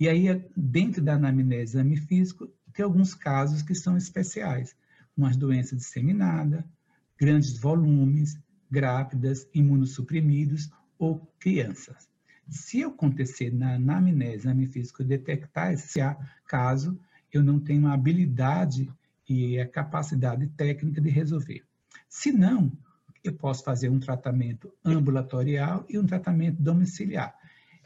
E 0.00 0.08
aí, 0.08 0.44
dentro 0.56 1.02
da 1.02 1.14
anamnese 1.14 1.72
exame 1.76 1.96
físico, 1.96 2.48
tem 2.72 2.84
alguns 2.84 3.14
casos 3.14 3.62
que 3.62 3.74
são 3.74 3.96
especiais, 3.96 4.76
umas 5.16 5.36
doenças 5.36 5.78
disseminadas, 5.78 6.62
grandes 7.18 7.58
volumes, 7.58 8.38
grávidas, 8.70 9.48
imunossuprimidos 9.52 10.70
ou 10.98 11.26
crianças. 11.40 12.08
Se 12.48 12.82
acontecer 12.82 13.52
na 13.52 13.74
anamnese 13.74 14.36
exame 14.36 14.66
físico 14.66 15.02
detectar 15.02 15.72
esse 15.72 16.00
caso, 16.46 16.98
eu 17.32 17.42
não 17.42 17.58
tenho 17.58 17.88
a 17.88 17.92
habilidade 17.92 18.90
e 19.28 19.58
a 19.58 19.68
capacidade 19.68 20.46
técnica 20.48 21.00
de 21.00 21.10
resolver. 21.10 21.62
Se 22.08 22.32
não, 22.32 22.72
eu 23.22 23.34
posso 23.34 23.64
fazer 23.64 23.90
um 23.90 23.98
tratamento 23.98 24.72
ambulatorial 24.84 25.84
e 25.88 25.98
um 25.98 26.06
tratamento 26.06 26.62
domiciliar. 26.62 27.37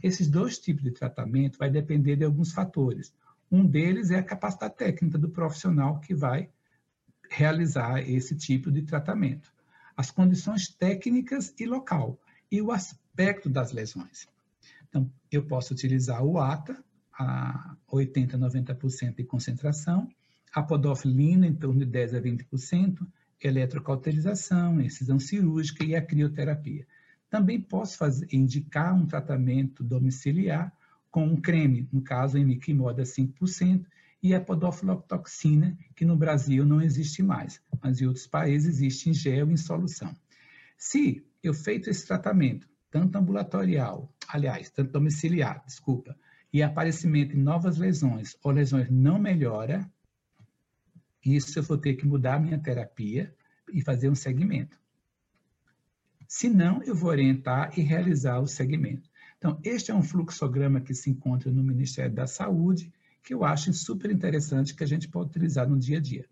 Esses 0.03 0.29
dois 0.29 0.59
tipos 0.59 0.83
de 0.83 0.91
tratamento 0.91 1.59
vai 1.59 1.71
depender 1.71 2.17
de 2.17 2.25
alguns 2.25 2.53
fatores. 2.53 3.15
Um 3.51 3.65
deles 3.65 4.11
é 4.11 4.19
a 4.19 4.23
capacidade 4.23 4.77
técnica 4.77 5.19
do 5.19 5.29
profissional 5.29 6.01
que 6.01 6.15
vai 6.15 6.51
realizar 7.31 8.01
esse 8.01 8.35
tipo 8.37 8.71
de 8.71 8.83
tratamento. 8.83 9.53
As 9.97 10.11
condições 10.11 10.69
técnicas 10.69 11.55
e 11.59 11.67
local 11.67 12.19
e 12.51 12.61
o 12.61 12.73
aspecto 12.73 13.49
das 13.49 13.73
lesões. 13.73 14.27
Então, 14.89 15.11
eu 15.31 15.45
posso 15.45 15.73
utilizar 15.73 16.23
o 16.23 16.39
ATA, 16.39 16.83
a 17.19 17.77
80 17.89 18.37
a 18.37 18.39
90% 18.39 19.17
de 19.17 19.25
concentração, 19.25 20.09
a 20.53 20.63
podofilina 20.63 21.47
em 21.47 21.55
torno 21.55 21.81
de 21.81 21.87
10 21.87 22.15
a 22.15 22.21
20%, 22.21 23.07
eletrocauterização, 23.43 24.81
incisão 24.81 25.19
cirúrgica 25.19 25.85
e 25.85 25.95
a 25.95 26.03
crioterapia. 26.03 26.87
Também 27.33 27.59
posso 27.59 27.97
fazer, 27.97 28.29
indicar 28.31 28.95
um 28.95 29.07
tratamento 29.07 29.83
domiciliar 29.83 30.71
com 31.11 31.25
um 31.25 31.41
creme, 31.41 31.89
no 31.91 32.03
caso, 32.03 32.37
imiquimoda 32.37 33.05
5%, 33.05 33.87
e 34.23 34.35
a 34.35 34.41
podoflotoxina, 34.41 35.75
que 35.97 36.05
no 36.05 36.15
Brasil 36.15 36.67
não 36.67 36.83
existe 36.83 37.23
mais, 37.23 37.59
mas 37.83 38.03
em 38.03 38.07
outros 38.07 38.27
países 38.27 38.75
existe 38.75 39.09
em 39.09 39.15
gel 39.15 39.51
em 39.51 39.57
solução. 39.57 40.15
Se 40.77 41.25
eu 41.43 41.55
feito 41.55 41.89
esse 41.89 42.07
tratamento, 42.07 42.69
tanto 42.91 43.17
ambulatorial, 43.17 44.15
aliás, 44.29 44.69
tanto 44.69 44.93
domiciliar, 44.93 45.65
desculpa, 45.65 46.15
e 46.53 46.63
aparecimento 46.63 47.31
de 47.31 47.41
novas 47.41 47.79
lesões 47.79 48.37
ou 48.45 48.53
lesões 48.53 48.91
não 48.91 49.19
melhora, 49.19 49.91
isso 51.25 51.59
eu 51.59 51.63
vou 51.63 51.79
ter 51.79 51.95
que 51.95 52.07
mudar 52.07 52.35
a 52.35 52.41
minha 52.41 52.59
terapia 52.59 53.35
e 53.73 53.81
fazer 53.81 54.11
um 54.11 54.15
segmento. 54.15 54.82
Se 56.35 56.49
não, 56.49 56.83
eu 56.83 56.95
vou 56.95 57.11
orientar 57.11 57.79
e 57.79 57.83
realizar 57.83 58.41
o 58.41 58.47
segmento. 58.47 59.07
Então, 59.37 59.61
este 59.63 59.91
é 59.91 59.95
um 59.95 60.03
fluxograma 60.03 60.81
que 60.81 60.95
se 60.95 61.11
encontra 61.11 61.53
no 61.53 61.63
Ministério 61.63 62.15
da 62.15 62.27
Saúde, 62.27 62.91
que 63.23 63.35
eu 63.35 63.45
acho 63.45 63.71
super 63.75 64.11
interessante 64.11 64.75
que 64.75 64.83
a 64.83 64.87
gente 64.87 65.09
pode 65.09 65.29
utilizar 65.29 65.69
no 65.69 65.79
dia 65.79 65.99
a 65.99 66.01
dia. 66.01 66.25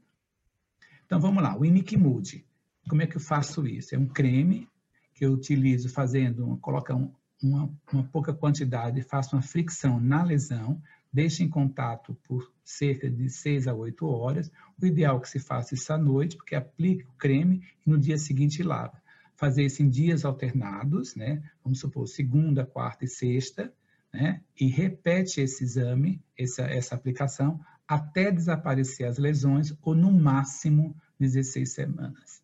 Então, 1.05 1.21
vamos 1.21 1.43
lá, 1.43 1.55
o 1.55 1.67
Imikimude. 1.67 2.47
Como 2.89 3.03
é 3.03 3.07
que 3.07 3.19
eu 3.19 3.21
faço 3.21 3.67
isso? 3.67 3.95
É 3.95 3.99
um 3.99 4.07
creme 4.07 4.67
que 5.13 5.27
eu 5.27 5.35
utilizo 5.35 5.91
fazendo, 5.91 6.57
coloca 6.63 6.97
um, 6.97 7.13
uma, 7.43 7.71
uma 7.93 8.05
pouca 8.05 8.33
quantidade, 8.33 9.03
faço 9.03 9.37
uma 9.37 9.43
fricção 9.43 10.01
na 10.01 10.25
lesão, 10.25 10.81
deixe 11.13 11.45
em 11.45 11.49
contato 11.49 12.17
por 12.25 12.51
cerca 12.65 13.11
de 13.11 13.29
6 13.29 13.69
a 13.69 13.75
8 13.75 14.07
horas. 14.07 14.51
O 14.81 14.87
ideal 14.87 15.19
é 15.19 15.21
que 15.21 15.29
se 15.29 15.39
faça 15.39 15.75
isso 15.75 15.93
à 15.93 15.99
noite, 15.99 16.39
porque 16.39 16.55
aplique 16.55 17.05
o 17.05 17.13
creme 17.19 17.63
e 17.87 17.91
no 17.91 17.99
dia 17.99 18.17
seguinte 18.17 18.63
lava. 18.63 19.00
Fazer 19.41 19.65
isso 19.65 19.83
em 19.83 19.89
dias 19.89 20.27
alternados, 20.27 21.17
né? 21.17 21.43
Vamos 21.65 21.81
supor, 21.81 22.07
segunda, 22.07 22.67
quarta 22.67 23.07
e 23.07 23.09
sexta, 23.09 23.73
né? 24.13 24.43
E 24.61 24.67
repete 24.67 25.41
esse 25.41 25.65
exame, 25.65 26.23
essa, 26.37 26.65
essa 26.65 26.95
aplicação, 26.95 27.59
até 27.89 28.31
desaparecer 28.31 29.09
as 29.09 29.17
lesões, 29.17 29.75
ou 29.81 29.95
no 29.95 30.13
máximo 30.13 30.95
16 31.19 31.73
semanas. 31.73 32.43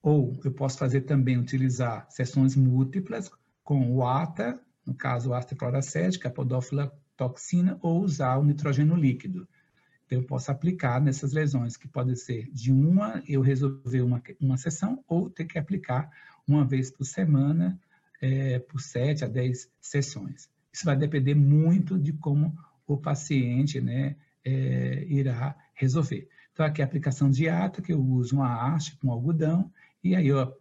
Ou 0.00 0.40
eu 0.42 0.52
posso 0.52 0.78
fazer 0.78 1.02
também, 1.02 1.36
utilizar 1.36 2.10
sessões 2.10 2.56
múltiplas 2.56 3.30
com 3.62 3.94
o 3.94 4.06
ATA, 4.06 4.58
no 4.86 4.94
caso, 4.94 5.34
ácido 5.34 5.56
cloracético, 5.56 6.26
a 6.26 6.30
podófila 6.30 6.90
toxina, 7.14 7.78
ou 7.82 8.00
usar 8.00 8.38
o 8.38 8.44
nitrogênio 8.44 8.96
líquido. 8.96 9.46
Então, 10.10 10.18
eu 10.18 10.26
posso 10.26 10.50
aplicar 10.50 11.00
nessas 11.00 11.32
lesões, 11.32 11.76
que 11.76 11.86
pode 11.86 12.16
ser 12.16 12.50
de 12.50 12.72
uma, 12.72 13.22
eu 13.28 13.40
resolver 13.40 14.00
uma, 14.00 14.20
uma 14.40 14.56
sessão, 14.56 15.04
ou 15.06 15.30
ter 15.30 15.44
que 15.44 15.56
aplicar 15.56 16.10
uma 16.48 16.64
vez 16.64 16.90
por 16.90 17.04
semana, 17.04 17.78
é, 18.20 18.58
por 18.58 18.80
sete 18.80 19.24
a 19.24 19.28
dez 19.28 19.70
sessões. 19.80 20.50
Isso 20.72 20.84
vai 20.84 20.96
depender 20.96 21.36
muito 21.36 21.96
de 21.96 22.12
como 22.12 22.58
o 22.88 22.96
paciente 22.96 23.80
né, 23.80 24.16
é, 24.44 25.04
irá 25.08 25.56
resolver. 25.74 26.28
Então, 26.52 26.66
aqui 26.66 26.82
a 26.82 26.86
aplicação 26.86 27.30
diária, 27.30 27.80
que 27.80 27.92
eu 27.92 28.04
uso 28.04 28.34
uma 28.34 28.74
haste 28.74 28.96
com 28.96 29.12
algodão, 29.12 29.72
E 30.02 30.16
aí 30.16 30.26
eu, 30.26 30.60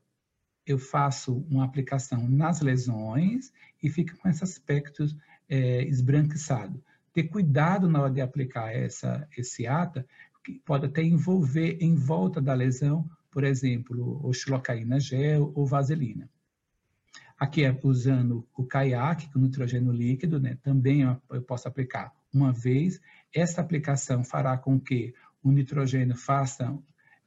eu 0.63 0.77
faço 0.77 1.43
uma 1.49 1.65
aplicação 1.65 2.29
nas 2.29 2.61
lesões 2.61 3.51
e 3.81 3.89
fica 3.89 4.15
com 4.15 4.29
esse 4.29 4.43
aspecto 4.43 5.07
é, 5.49 5.81
esbranquiçado. 5.85 6.83
Ter 7.13 7.23
cuidado 7.23 7.89
na 7.89 8.01
hora 8.01 8.13
de 8.13 8.21
aplicar 8.21 8.71
essa, 8.71 9.27
esse 9.37 9.65
ATA, 9.65 10.05
que 10.43 10.59
pode 10.65 10.85
até 10.85 11.03
envolver 11.03 11.77
em 11.81 11.95
volta 11.95 12.41
da 12.41 12.53
lesão, 12.53 13.09
por 13.31 13.43
exemplo, 13.43 14.19
o 14.23 14.33
xilocaína 14.33 14.99
gel 14.99 15.51
ou 15.55 15.65
vaselina. 15.65 16.29
Aqui 17.37 17.63
é 17.63 17.79
usando 17.83 18.45
o 18.55 18.65
caiaque 18.65 19.31
com 19.31 19.39
nitrogênio 19.39 19.93
líquido, 19.93 20.39
né? 20.39 20.57
também 20.61 21.01
eu 21.29 21.41
posso 21.41 21.67
aplicar 21.67 22.13
uma 22.33 22.51
vez. 22.51 22.99
Essa 23.33 23.61
aplicação 23.61 24.23
fará 24.23 24.57
com 24.57 24.79
que 24.79 25.13
o 25.41 25.51
nitrogênio 25.51 26.17
faça 26.17 26.77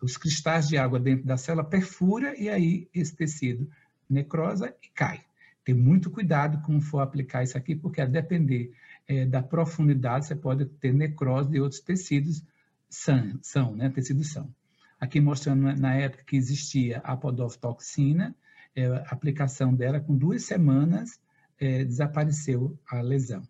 os 0.02 0.16
cristais 0.16 0.68
de 0.68 0.76
água 0.76 1.00
dentro 1.00 1.24
da 1.26 1.36
célula 1.36 1.64
perfura 1.64 2.38
e 2.38 2.50
aí 2.50 2.88
esse 2.92 3.16
tecido 3.16 3.70
necrosa 4.08 4.74
e 4.82 4.88
cai. 4.88 5.24
Ter 5.64 5.74
muito 5.74 6.10
cuidado 6.10 6.60
como 6.62 6.80
for 6.80 7.00
aplicar 7.00 7.44
isso 7.44 7.56
aqui, 7.56 7.74
porque 7.74 8.00
a 8.00 8.04
depender 8.04 8.72
é, 9.06 9.26
da 9.26 9.42
profundidade, 9.42 10.26
você 10.26 10.36
pode 10.36 10.64
ter 10.66 10.92
necrose 10.92 11.50
de 11.50 11.60
outros 11.60 11.80
tecidos 11.80 12.42
são, 12.88 13.38
são 13.42 13.74
né, 13.74 13.88
tecidos 13.90 14.32
são. 14.32 14.54
Aqui 15.00 15.20
mostrando 15.20 15.74
na 15.80 15.94
época 15.94 16.24
que 16.24 16.36
existia 16.36 16.98
a 16.98 17.16
podoftoxina, 17.16 18.34
é, 18.74 18.86
a 18.86 19.10
aplicação 19.10 19.74
dela, 19.74 20.00
com 20.00 20.16
duas 20.16 20.44
semanas, 20.44 21.20
é, 21.58 21.84
desapareceu 21.84 22.78
a 22.88 23.00
lesão. 23.00 23.42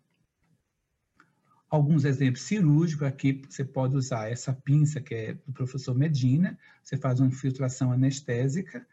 Alguns 1.69 2.05
exemplos 2.05 2.43
cirúrgicos, 2.43 3.07
aqui 3.07 3.41
você 3.49 3.65
pode 3.65 3.95
usar 3.95 4.31
essa 4.31 4.53
pinça 4.53 5.01
que 5.01 5.15
é 5.15 5.33
do 5.33 5.51
professor 5.51 5.95
Medina, 5.95 6.57
você 6.83 6.97
faz 6.97 7.19
uma 7.19 7.29
infiltração 7.29 7.91
anestésica 7.91 8.85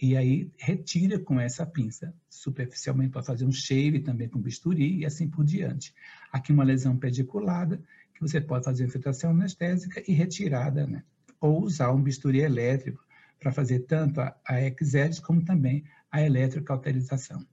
e 0.00 0.16
aí 0.16 0.50
retira 0.58 1.18
com 1.18 1.40
essa 1.40 1.64
pinça. 1.64 2.14
Superficialmente 2.28 3.12
pode 3.12 3.26
fazer 3.26 3.44
um 3.44 3.52
shave 3.52 4.00
também 4.00 4.28
com 4.28 4.40
bisturi 4.40 4.98
e 4.98 5.06
assim 5.06 5.28
por 5.28 5.44
diante. 5.44 5.94
Aqui 6.32 6.52
uma 6.52 6.64
lesão 6.64 6.96
pediculada, 6.96 7.80
que 8.14 8.20
você 8.20 8.40
pode 8.40 8.64
fazer 8.64 8.84
infiltração 8.84 9.30
anestésica 9.30 10.02
e 10.06 10.12
retirada, 10.12 10.86
né? 10.86 11.04
Ou 11.40 11.62
usar 11.62 11.92
um 11.92 12.02
bisturi 12.02 12.40
elétrico 12.40 13.04
para 13.38 13.52
fazer 13.52 13.80
tanto 13.80 14.20
a, 14.20 14.36
a 14.46 14.62
exedes 14.62 15.18
como 15.18 15.44
também 15.44 15.84
a 16.10 16.22
eletrocauterização. 16.22 17.44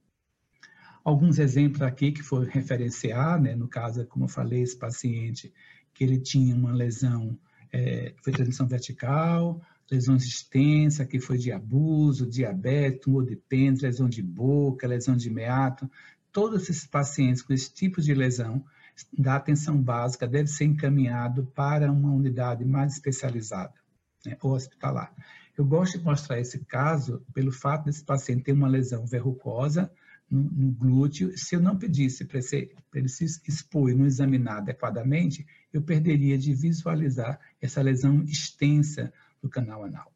Alguns 1.02 1.38
exemplos 1.38 1.82
aqui 1.82 2.12
que 2.12 2.22
foi 2.22 2.46
referenciar, 2.46 3.40
né, 3.40 3.54
no 3.54 3.66
caso, 3.66 4.04
como 4.06 4.26
eu 4.26 4.28
falei, 4.28 4.62
esse 4.62 4.76
paciente, 4.76 5.52
que 5.94 6.04
ele 6.04 6.18
tinha 6.18 6.54
uma 6.54 6.72
lesão, 6.72 7.38
é, 7.72 8.12
foi 8.22 8.32
transmissão 8.32 8.66
vertical, 8.66 9.60
lesões 9.90 10.24
extensas, 10.24 11.06
que 11.06 11.18
foi 11.18 11.36
de 11.36 11.50
abuso, 11.50 12.28
diabetes, 12.28 13.00
tumor 13.02 13.26
de 13.26 13.36
pênis, 13.36 13.80
lesão 13.80 14.08
de 14.08 14.22
boca, 14.22 14.86
lesão 14.86 15.16
de 15.16 15.28
meato. 15.30 15.90
Todos 16.32 16.62
esses 16.68 16.86
pacientes 16.86 17.42
com 17.42 17.52
esse 17.52 17.72
tipo 17.72 18.00
de 18.00 18.14
lesão, 18.14 18.64
da 19.16 19.36
atenção 19.36 19.80
básica 19.80 20.28
deve 20.28 20.48
ser 20.48 20.64
encaminhado 20.64 21.46
para 21.54 21.90
uma 21.90 22.12
unidade 22.12 22.64
mais 22.64 22.94
especializada, 22.94 23.74
né, 24.24 24.36
ou 24.42 24.52
hospitalar. 24.52 25.12
Eu 25.56 25.64
gosto 25.64 25.98
de 25.98 26.04
mostrar 26.04 26.38
esse 26.38 26.60
caso 26.60 27.24
pelo 27.34 27.50
fato 27.50 27.86
desse 27.86 28.04
paciente 28.04 28.44
ter 28.44 28.52
uma 28.52 28.68
lesão 28.68 29.06
verrucosa, 29.06 29.90
no, 30.30 30.42
no 30.42 30.70
glúteo, 30.70 31.36
se 31.36 31.56
eu 31.56 31.60
não 31.60 31.76
pedisse 31.76 32.24
para 32.24 32.38
ele 32.94 33.08
se 33.08 33.24
expor 33.48 33.90
e 33.90 33.94
não 33.94 34.06
examinar 34.06 34.58
adequadamente, 34.58 35.44
eu 35.72 35.82
perderia 35.82 36.38
de 36.38 36.54
visualizar 36.54 37.40
essa 37.60 37.82
lesão 37.82 38.22
extensa 38.22 39.12
do 39.42 39.48
canal 39.48 39.84
anal. 39.84 40.12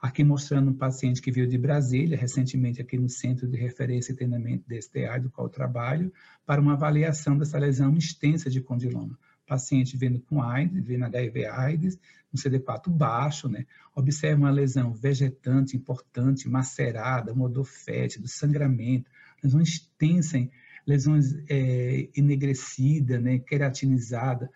Aqui 0.00 0.24
mostrando 0.24 0.70
um 0.70 0.74
paciente 0.74 1.22
que 1.22 1.30
veio 1.30 1.46
de 1.46 1.56
Brasília, 1.56 2.18
recentemente 2.18 2.80
aqui 2.80 2.98
no 2.98 3.08
Centro 3.08 3.46
de 3.46 3.56
Referência 3.56 4.12
e 4.12 4.16
Treinamento 4.16 4.64
DSTA, 4.68 5.20
do 5.20 5.30
qual 5.30 5.48
trabalho, 5.48 6.12
para 6.44 6.60
uma 6.60 6.72
avaliação 6.72 7.38
dessa 7.38 7.58
lesão 7.58 7.96
extensa 7.96 8.50
de 8.50 8.60
condiloma. 8.60 9.16
Paciente 9.46 9.96
vendo 9.96 10.20
com 10.20 10.42
AIDS, 10.42 10.84
vendo 10.84 11.04
HIV 11.04 11.46
AIDS, 11.46 11.98
um 12.34 12.36
CD4 12.36 12.88
baixo, 12.88 13.48
né? 13.48 13.66
Observa 13.94 14.40
uma 14.40 14.50
lesão 14.50 14.92
vegetante 14.92 15.76
importante, 15.76 16.48
macerada, 16.48 17.32
um 17.32 17.42
odor 17.42 17.64
fétido, 17.64 18.26
sangramento, 18.26 19.10
lesões 19.42 19.68
extensas, 19.68 20.48
lesões 20.86 21.34
é, 21.48 22.08
enegrecidas, 22.16 23.22
né, 23.22 23.38
queratinizada. 23.38 24.50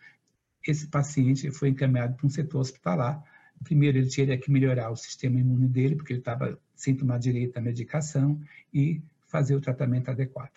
Esse 0.67 0.89
paciente 0.89 1.51
foi 1.53 1.69
encaminhado 1.69 2.17
para 2.17 2.27
um 2.27 2.31
setor 2.31 2.61
hospitalar. 2.61 3.23
Primeiro, 3.65 3.99
ele 3.99 4.09
teria 4.09 4.39
que 4.39 4.51
melhorar 4.51 4.91
o 4.91 4.97
sistema 4.97 5.41
imune 5.41 5.67
dele, 5.67 5.97
porque 5.97 6.13
ele 6.13 6.21
estava 6.21 6.59
sem 6.75 6.95
tomar 6.95 7.19
direito 7.19 7.57
à 7.57 7.61
medicação, 7.61 8.41
e 8.73 9.01
fazer 9.27 9.55
o 9.55 9.61
tratamento 9.61 10.11
adequado. 10.11 10.53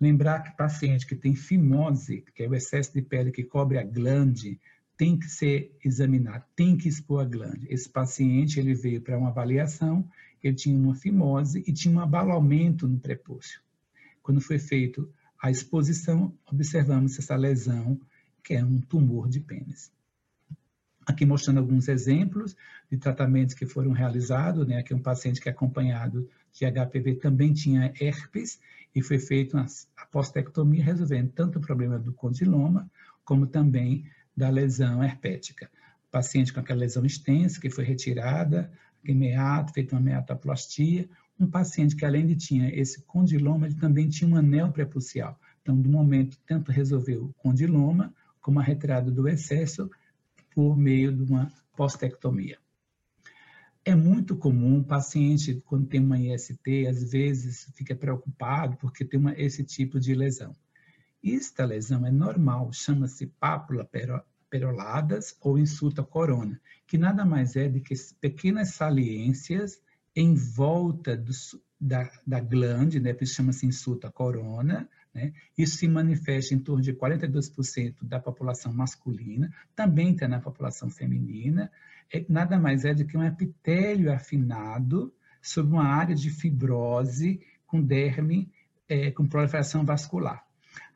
Lembrar 0.00 0.40
que 0.40 0.56
paciente 0.56 1.06
que 1.06 1.14
tem 1.14 1.34
fimose, 1.34 2.24
que 2.34 2.42
é 2.42 2.48
o 2.48 2.54
excesso 2.54 2.92
de 2.92 3.02
pele 3.02 3.30
que 3.30 3.44
cobre 3.44 3.78
a 3.78 3.84
glande, 3.84 4.58
tem 4.96 5.16
que 5.16 5.26
ser 5.26 5.76
examinado, 5.84 6.44
tem 6.54 6.76
que 6.76 6.88
expor 6.88 7.22
a 7.22 7.24
glande. 7.24 7.66
Esse 7.70 7.88
paciente 7.88 8.58
ele 8.58 8.74
veio 8.74 9.00
para 9.00 9.16
uma 9.16 9.28
avaliação 9.28 10.06
ele 10.42 10.56
tinha 10.56 10.76
uma 10.76 10.94
fimose 10.94 11.62
e 11.66 11.72
tinha 11.72 11.94
um 11.94 12.00
abalamento 12.00 12.88
no 12.88 12.98
prepúcio. 12.98 13.60
Quando 14.22 14.40
foi 14.40 14.58
feito 14.58 15.08
a 15.40 15.50
exposição, 15.50 16.36
observamos 16.50 17.18
essa 17.18 17.36
lesão, 17.36 18.00
que 18.42 18.54
é 18.54 18.64
um 18.64 18.80
tumor 18.80 19.28
de 19.28 19.40
pênis. 19.40 19.90
Aqui 21.06 21.26
mostrando 21.26 21.58
alguns 21.58 21.88
exemplos 21.88 22.56
de 22.90 22.96
tratamentos 22.96 23.54
que 23.54 23.66
foram 23.66 23.92
realizados, 23.92 24.66
né? 24.66 24.78
Aqui 24.78 24.94
um 24.94 25.02
paciente 25.02 25.40
que 25.40 25.48
é 25.48 25.52
acompanhado 25.52 26.28
de 26.52 26.64
HPV 26.64 27.16
também 27.16 27.52
tinha 27.52 27.92
herpes 28.00 28.60
e 28.94 29.02
foi 29.02 29.18
feita 29.18 29.64
a 29.96 30.06
postectomia 30.06 30.84
resolvendo 30.84 31.30
tanto 31.32 31.58
o 31.58 31.62
problema 31.62 31.98
do 31.98 32.12
condiloma 32.12 32.90
como 33.24 33.46
também 33.46 34.04
da 34.36 34.48
lesão 34.48 35.02
herpética. 35.02 35.70
O 36.08 36.10
paciente 36.10 36.52
com 36.52 36.60
aquela 36.60 36.80
lesão 36.80 37.04
extensa 37.04 37.60
que 37.60 37.70
foi 37.70 37.84
retirada, 37.84 38.70
meato, 39.04 39.72
feito 39.72 39.92
uma 39.92 40.00
meatoplastia, 40.00 41.08
um 41.38 41.46
paciente 41.46 41.96
que 41.96 42.04
além 42.04 42.26
de 42.26 42.36
tinha 42.36 42.68
esse 42.74 43.02
condiloma, 43.02 43.66
ele 43.66 43.74
também 43.74 44.08
tinha 44.08 44.30
um 44.30 44.36
anel 44.36 44.70
prepucial. 44.70 45.38
Então, 45.60 45.80
do 45.80 45.88
momento, 45.88 46.38
tanto 46.46 46.70
resolveu 46.70 47.24
o 47.24 47.32
condiloma, 47.34 48.12
como 48.40 48.60
a 48.60 48.62
retirada 48.62 49.10
do 49.10 49.28
excesso 49.28 49.90
por 50.54 50.76
meio 50.76 51.12
de 51.12 51.22
uma 51.22 51.52
postectomia. 51.76 52.58
É 53.84 53.94
muito 53.94 54.36
comum 54.36 54.78
o 54.78 54.84
paciente, 54.84 55.60
quando 55.66 55.88
tem 55.88 56.00
uma 56.00 56.18
IST, 56.18 56.86
às 56.88 57.10
vezes 57.10 57.68
fica 57.74 57.96
preocupado 57.96 58.76
porque 58.76 59.04
tem 59.04 59.18
uma, 59.18 59.32
esse 59.32 59.64
tipo 59.64 59.98
de 59.98 60.14
lesão. 60.14 60.54
Esta 61.24 61.64
lesão 61.64 62.06
é 62.06 62.10
normal, 62.10 62.72
chama-se 62.72 63.26
pápula 63.26 63.88
peroladas 64.48 65.36
ou 65.40 65.58
insulta 65.58 66.02
corona, 66.02 66.60
que 66.86 66.96
nada 66.96 67.24
mais 67.24 67.56
é 67.56 67.68
do 67.68 67.80
que 67.80 67.94
pequenas 68.20 68.74
saliências 68.74 69.80
em 70.14 70.34
volta 70.34 71.16
do, 71.16 71.32
da, 71.80 72.08
da 72.24 72.38
glande, 72.38 73.00
né, 73.00 73.16
isso 73.20 73.34
chama-se 73.34 73.66
insulta 73.66 74.10
corona, 74.12 74.88
né? 75.14 75.32
Isso 75.56 75.76
se 75.76 75.88
manifesta 75.88 76.54
em 76.54 76.58
torno 76.58 76.82
de 76.82 76.92
42% 76.92 77.96
da 78.02 78.18
população 78.18 78.72
masculina, 78.72 79.52
também 79.76 80.14
tem 80.14 80.28
na 80.28 80.40
população 80.40 80.88
feminina. 80.88 81.70
É, 82.12 82.24
nada 82.28 82.58
mais 82.58 82.84
é 82.84 82.94
do 82.94 83.04
que 83.04 83.16
um 83.16 83.24
epitélio 83.24 84.12
afinado 84.12 85.12
sobre 85.40 85.72
uma 85.72 85.84
área 85.84 86.14
de 86.14 86.30
fibrose 86.30 87.40
com 87.66 87.82
derme, 87.82 88.50
é, 88.88 89.10
com 89.10 89.26
proliferação 89.26 89.84
vascular. 89.84 90.44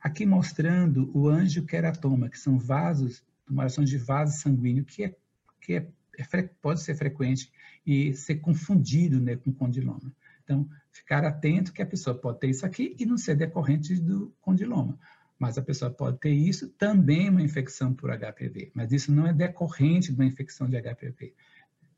Aqui 0.00 0.24
mostrando 0.24 1.10
o 1.16 1.28
angioqueratoma, 1.28 2.28
que 2.28 2.38
são 2.38 2.58
vasos 2.58 3.24
tumorações 3.46 3.88
de 3.88 3.98
vaso 3.98 4.38
sanguíneo, 4.38 4.84
que, 4.84 5.04
é, 5.04 5.16
que 5.60 5.74
é, 5.74 5.88
é, 6.18 6.42
pode 6.60 6.82
ser 6.82 6.94
frequente 6.96 7.50
e 7.86 8.12
ser 8.14 8.36
confundido 8.36 9.20
né, 9.20 9.36
com 9.36 9.52
condiloma. 9.52 10.12
Então, 10.42 10.68
ficar 10.96 11.24
atento 11.24 11.72
que 11.72 11.82
a 11.82 11.86
pessoa 11.86 12.16
pode 12.16 12.40
ter 12.40 12.48
isso 12.48 12.64
aqui 12.64 12.96
e 12.98 13.04
não 13.04 13.16
ser 13.16 13.36
decorrente 13.36 13.94
do 14.00 14.34
condiloma. 14.40 14.98
Mas 15.38 15.58
a 15.58 15.62
pessoa 15.62 15.90
pode 15.90 16.18
ter 16.18 16.32
isso 16.32 16.68
também 16.70 17.28
uma 17.28 17.42
infecção 17.42 17.92
por 17.92 18.10
HPV, 18.10 18.72
mas 18.74 18.92
isso 18.92 19.12
não 19.12 19.26
é 19.26 19.32
decorrente 19.32 20.08
de 20.08 20.14
uma 20.14 20.24
infecção 20.24 20.68
de 20.68 20.80
HPV. 20.80 21.34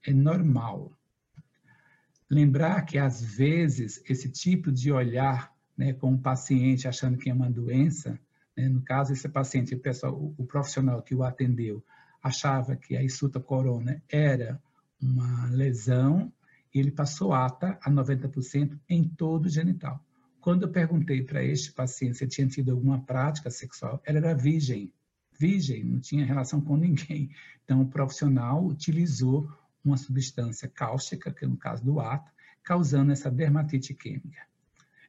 É 0.04 0.12
normal. 0.12 0.92
Lembrar 2.28 2.82
que, 2.82 2.98
às 2.98 3.22
vezes, 3.22 4.02
esse 4.08 4.28
tipo 4.28 4.70
de 4.72 4.92
olhar 4.92 5.52
né, 5.76 5.92
com 5.92 6.12
o 6.12 6.18
paciente 6.18 6.88
achando 6.88 7.16
que 7.16 7.30
é 7.30 7.32
uma 7.32 7.48
doença, 7.50 8.18
né? 8.58 8.68
No 8.68 8.82
caso, 8.82 9.12
esse 9.12 9.28
paciente, 9.28 9.76
o, 9.76 9.78
pessoal, 9.78 10.12
o, 10.12 10.34
o 10.36 10.44
profissional 10.44 11.00
que 11.00 11.14
o 11.14 11.22
atendeu 11.22 11.82
achava 12.20 12.74
que 12.74 12.96
a 12.96 13.02
insulta 13.02 13.38
corona 13.38 14.02
era 14.08 14.60
uma 15.00 15.46
lesão 15.46 16.32
ele 16.74 16.90
passou 16.90 17.32
ata 17.32 17.78
a 17.82 17.90
90% 17.90 18.78
em 18.88 19.04
todo 19.04 19.46
o 19.46 19.50
genital. 19.50 20.04
Quando 20.40 20.62
eu 20.62 20.70
perguntei 20.70 21.22
para 21.22 21.42
este 21.42 21.72
paciente 21.72 22.18
se 22.18 22.26
tinha 22.26 22.46
tido 22.46 22.70
alguma 22.70 23.00
prática 23.00 23.50
sexual, 23.50 24.00
ela 24.04 24.18
era 24.18 24.34
virgem, 24.34 24.92
virgem, 25.38 25.84
não 25.84 26.00
tinha 26.00 26.24
relação 26.24 26.60
com 26.60 26.76
ninguém. 26.76 27.30
Então, 27.64 27.82
o 27.82 27.88
profissional 27.88 28.64
utilizou 28.64 29.50
uma 29.84 29.96
substância 29.96 30.68
cáustica, 30.68 31.32
que 31.32 31.44
é 31.44 31.48
no 31.48 31.56
caso 31.56 31.84
do 31.84 32.00
átomo, 32.00 32.30
causando 32.62 33.12
essa 33.12 33.30
dermatite 33.30 33.94
química. 33.94 34.42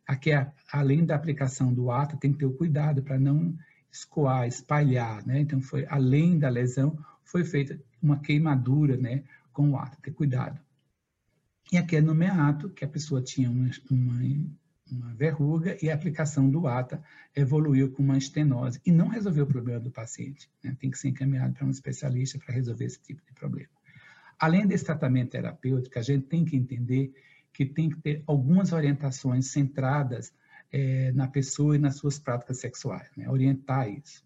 Aqui, 0.05 0.31
além 0.71 1.05
da 1.05 1.15
aplicação 1.15 1.73
do 1.73 1.91
ato, 1.91 2.17
tem 2.17 2.31
que 2.31 2.39
ter 2.39 2.45
o 2.45 2.53
cuidado 2.53 3.03
para 3.03 3.19
não 3.19 3.57
escoar, 3.91 4.47
espalhar, 4.47 5.25
né? 5.25 5.39
Então, 5.39 5.61
foi 5.61 5.85
além 5.87 6.37
da 6.39 6.49
lesão, 6.49 6.97
foi 7.23 7.43
feita 7.43 7.79
uma 8.01 8.19
queimadura, 8.19 8.97
né, 8.97 9.23
com 9.51 9.71
o 9.71 9.77
ato, 9.77 10.01
ter 10.01 10.11
cuidado. 10.11 10.59
E 11.71 11.77
aqui 11.77 11.95
é 11.95 12.01
no 12.01 12.15
meato, 12.15 12.69
que 12.69 12.83
a 12.83 12.87
pessoa 12.87 13.21
tinha 13.21 13.49
uma, 13.49 13.69
uma, 13.91 14.19
uma 14.91 15.13
verruga 15.13 15.77
e 15.81 15.89
a 15.89 15.93
aplicação 15.93 16.49
do 16.49 16.67
ATA 16.67 17.03
evoluiu 17.35 17.91
com 17.91 18.01
uma 18.01 18.17
estenose 18.17 18.81
e 18.83 18.91
não 18.91 19.07
resolveu 19.07 19.45
o 19.45 19.47
problema 19.47 19.79
do 19.79 19.91
paciente. 19.91 20.49
Né? 20.63 20.75
Tem 20.79 20.89
que 20.89 20.97
ser 20.97 21.09
encaminhado 21.09 21.53
para 21.53 21.65
um 21.65 21.69
especialista 21.69 22.39
para 22.39 22.55
resolver 22.55 22.85
esse 22.85 22.99
tipo 22.99 23.21
de 23.25 23.33
problema. 23.33 23.69
Além 24.39 24.65
desse 24.65 24.85
tratamento 24.85 25.31
terapêutico, 25.31 25.99
a 25.99 26.01
gente 26.01 26.25
tem 26.25 26.43
que 26.43 26.55
entender 26.55 27.13
que 27.53 27.65
tem 27.65 27.89
que 27.89 27.99
ter 27.99 28.23
algumas 28.25 28.71
orientações 28.71 29.47
centradas 29.47 30.33
é, 30.71 31.11
na 31.11 31.27
pessoa 31.27 31.75
e 31.75 31.79
nas 31.79 31.97
suas 31.97 32.17
práticas 32.17 32.59
sexuais, 32.59 33.09
né? 33.15 33.29
orientar 33.29 33.89
isso. 33.89 34.23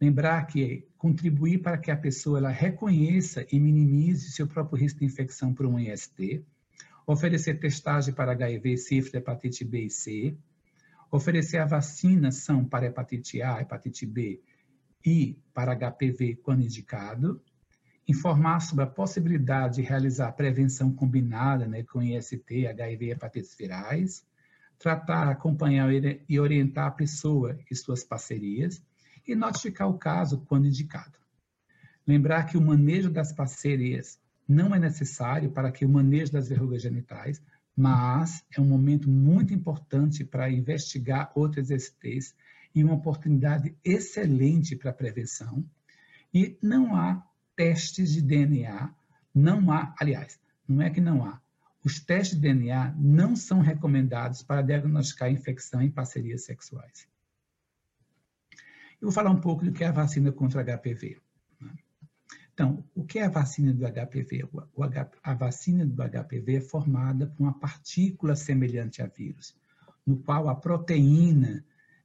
Lembrar 0.00 0.46
que 0.46 0.86
contribuir 0.98 1.58
para 1.58 1.78
que 1.78 1.90
a 1.90 1.96
pessoa 1.96 2.38
ela 2.38 2.50
reconheça 2.50 3.46
e 3.50 3.58
minimize 3.58 4.30
seu 4.30 4.46
próprio 4.46 4.78
risco 4.78 4.98
de 4.98 5.06
infecção 5.06 5.54
por 5.54 5.64
um 5.64 5.78
IST, 5.78 6.44
oferecer 7.06 7.58
testagem 7.58 8.12
para 8.12 8.32
HIV, 8.32 8.76
sífilis, 8.76 9.14
hepatite 9.14 9.64
B 9.64 9.84
e 9.84 9.90
C, 9.90 10.36
oferecer 11.10 11.58
a 11.58 11.64
vacinação 11.64 12.64
para 12.64 12.86
hepatite 12.86 13.40
A, 13.40 13.60
hepatite 13.60 14.04
B 14.04 14.42
e 15.04 15.38
para 15.54 15.74
HPV 15.74 16.36
quando 16.42 16.62
indicado, 16.62 17.40
informar 18.08 18.60
sobre 18.60 18.84
a 18.84 18.88
possibilidade 18.88 19.76
de 19.76 19.82
realizar 19.82 20.32
prevenção 20.32 20.92
combinada 20.92 21.66
né, 21.66 21.84
com 21.84 22.02
IST, 22.02 22.66
HIV 22.66 23.06
e 23.06 23.10
hepatites 23.12 23.56
virais, 23.56 24.26
tratar, 24.78 25.30
acompanhar 25.30 25.88
e 26.28 26.38
orientar 26.38 26.88
a 26.88 26.90
pessoa 26.90 27.58
e 27.70 27.74
suas 27.74 28.04
parcerias 28.04 28.82
e 29.26 29.34
notificar 29.34 29.88
o 29.88 29.98
caso 29.98 30.40
quando 30.46 30.66
indicado. 30.66 31.18
Lembrar 32.06 32.44
que 32.44 32.56
o 32.56 32.60
manejo 32.60 33.10
das 33.10 33.32
parcerias 33.32 34.18
não 34.48 34.74
é 34.74 34.78
necessário 34.78 35.50
para 35.50 35.72
que 35.72 35.84
o 35.84 35.88
manejo 35.88 36.32
das 36.32 36.48
verrugas 36.48 36.82
genitais, 36.82 37.42
mas 37.76 38.44
é 38.56 38.60
um 38.60 38.64
momento 38.64 39.10
muito 39.10 39.52
importante 39.52 40.24
para 40.24 40.50
investigar 40.50 41.32
outras 41.34 41.68
STs 41.68 42.34
e 42.74 42.84
uma 42.84 42.94
oportunidade 42.94 43.74
excelente 43.84 44.76
para 44.76 44.92
prevenção. 44.92 45.64
E 46.32 46.56
não 46.62 46.94
há 46.94 47.26
testes 47.56 48.12
de 48.12 48.22
DNA, 48.22 48.94
não 49.34 49.72
há, 49.72 49.94
aliás, 49.98 50.38
não 50.68 50.82
é 50.82 50.90
que 50.90 51.00
não 51.00 51.24
há. 51.24 51.40
Os 51.84 52.00
testes 52.00 52.36
de 52.36 52.42
DNA 52.42 52.94
não 52.98 53.36
são 53.36 53.60
recomendados 53.60 54.42
para 54.42 54.62
diagnosticar 54.62 55.30
infecção 55.30 55.80
em 55.80 55.90
parcerias 55.90 56.44
sexuais. 56.44 57.08
Eu 59.00 59.08
vou 59.08 59.12
falar 59.12 59.30
um 59.30 59.40
pouco 59.40 59.64
do 59.64 59.72
que 59.72 59.84
é 59.84 59.88
a 59.88 59.92
vacina 59.92 60.32
contra 60.32 60.64
HPV. 60.64 61.18
Né? 61.60 61.70
Então, 62.52 62.84
o 62.94 63.04
que 63.04 63.18
é 63.18 63.24
a 63.24 63.30
vacina 63.30 63.72
do 63.72 63.84
HPV? 63.86 64.48
a 65.22 65.34
vacina 65.34 65.84
do 65.84 66.02
HPV 66.02 66.56
é 66.56 66.60
formada 66.60 67.26
por 67.26 67.42
uma 67.42 67.58
partícula 67.58 68.34
semelhante 68.34 69.02
a 69.02 69.06
vírus, 69.06 69.54
no 70.06 70.16
qual 70.16 70.48
a 70.48 70.54
proteína 70.54 71.64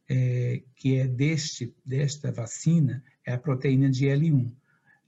é, 0.09 0.61
que 0.75 0.97
é 0.97 1.07
deste, 1.07 1.73
desta 1.85 2.31
vacina 2.31 3.01
é 3.25 3.33
a 3.33 3.37
proteína 3.37 3.89
de 3.89 4.05
L1. 4.07 4.51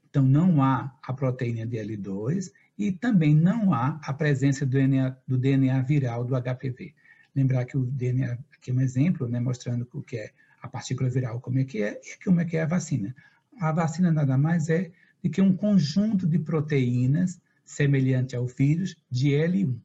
Então, 0.09 0.23
não 0.23 0.63
há 0.63 0.97
a 1.01 1.11
proteína 1.11 1.65
de 1.65 1.75
L2 1.77 2.51
e 2.77 2.91
também 2.91 3.35
não 3.35 3.73
há 3.73 3.99
a 4.03 4.13
presença 4.13 4.65
do 4.65 4.71
DNA, 4.71 5.17
do 5.27 5.37
DNA 5.37 5.81
viral 5.81 6.23
do 6.23 6.35
HPV. 6.39 6.93
Lembrar 7.35 7.65
que 7.65 7.75
o 7.75 7.85
DNA, 7.85 8.37
aqui 8.55 8.71
é 8.71 8.73
um 8.73 8.79
exemplo, 8.79 9.27
né, 9.27 9.39
mostrando 9.39 9.87
o 9.93 10.01
que 10.01 10.17
é 10.17 10.31
a 10.63 10.67
partícula 10.69 11.09
viral, 11.09 11.41
como 11.41 11.59
é 11.59 11.65
que 11.65 11.83
é, 11.83 11.99
e 12.01 12.23
como 12.23 12.39
é 12.39 12.45
que 12.45 12.55
é 12.55 12.63
a 12.63 12.65
vacina. 12.65 13.13
A 13.59 13.71
vacina 13.73 14.09
nada 14.11 14.37
mais 14.37 14.69
é 14.69 14.91
do 15.21 15.29
que 15.29 15.41
um 15.41 15.55
conjunto 15.55 16.25
de 16.25 16.39
proteínas 16.39 17.39
semelhante 17.65 18.33
ao 18.33 18.47
vírus 18.47 18.95
de 19.11 19.31
L1. 19.31 19.77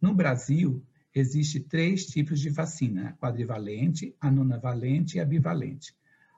No 0.00 0.14
Brasil, 0.14 0.82
existe 1.14 1.60
três 1.60 2.06
tipos 2.06 2.40
de 2.40 2.48
vacina, 2.48 3.10
a 3.10 3.12
quadrivalente, 3.12 4.16
a 4.18 4.30
nonavalente 4.30 5.18
e 5.18 5.20
a 5.20 5.24
bivalente. 5.24 5.94